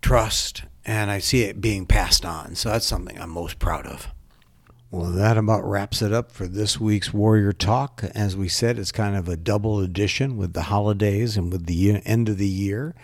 trust, 0.00 0.62
and 0.84 1.10
I 1.10 1.18
see 1.18 1.42
it 1.42 1.60
being 1.60 1.84
passed 1.84 2.24
on. 2.24 2.54
So 2.54 2.68
that's 2.68 2.86
something 2.86 3.20
I'm 3.20 3.30
most 3.30 3.58
proud 3.58 3.88
of. 3.88 4.06
Well, 4.92 5.10
that 5.10 5.36
about 5.36 5.68
wraps 5.68 6.02
it 6.02 6.12
up 6.12 6.30
for 6.30 6.46
this 6.46 6.78
week's 6.78 7.12
Warrior 7.12 7.52
Talk. 7.52 8.04
As 8.14 8.36
we 8.36 8.46
said, 8.46 8.78
it's 8.78 8.92
kind 8.92 9.16
of 9.16 9.28
a 9.28 9.36
double 9.36 9.80
edition 9.80 10.36
with 10.36 10.52
the 10.52 10.62
holidays 10.62 11.36
and 11.36 11.50
with 11.50 11.66
the 11.66 12.00
end 12.04 12.28
of 12.28 12.38
the 12.38 12.46
year. 12.46 12.94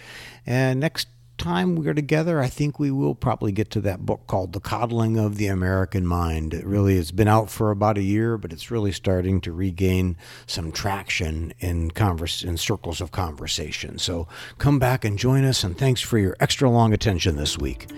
And 0.47 0.79
next 0.79 1.09
time 1.39 1.77
we're 1.77 1.95
together, 1.95 2.41
I 2.41 2.49
think 2.49 2.79
we 2.79 2.91
will 2.91 3.15
probably 3.15 3.53
get 3.53 3.71
to 3.71 3.81
that 3.83 4.05
book 4.05 4.27
called 4.27 4.53
The 4.53 4.61
Coddling 4.61 5.17
of 5.17 5.37
the 5.37 5.47
American 5.47 6.07
Mind. 6.07 6.53
It 6.53 6.67
really 6.67 6.97
has 6.97 7.13
been 7.13 7.29
out 7.29 7.49
for 7.49 7.71
about 7.71 7.97
a 7.97 8.03
year, 8.03 8.37
but 8.37 8.53
it's 8.53 8.71
really 8.71 8.93
starting 8.93 9.41
to 9.43 9.53
regain 9.53 10.17
some 10.47 10.73
traction 10.73 11.55
in 11.61 11.93
converse 11.93 12.43
in 12.43 12.57
circles 12.57 13.01
of 13.01 13.13
conversation. 13.13 13.99
So 13.99 14.29
come 14.59 14.79
back 14.79 15.05
and 15.05 15.19
join 15.19 15.45
us, 15.45 15.65
and 15.65 15.79
thanks 15.79 16.01
for 16.01 16.19
your 16.19 16.37
extra 16.41 16.69
long 16.69 16.93
attention 16.93 17.37
this 17.37 17.57
week. 17.57 17.89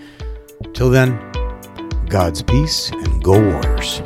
Till 0.73 0.89
then, 0.89 1.19
God's 2.07 2.43
peace 2.43 2.91
and 2.91 3.23
go 3.23 3.39
Warriors. 3.39 4.01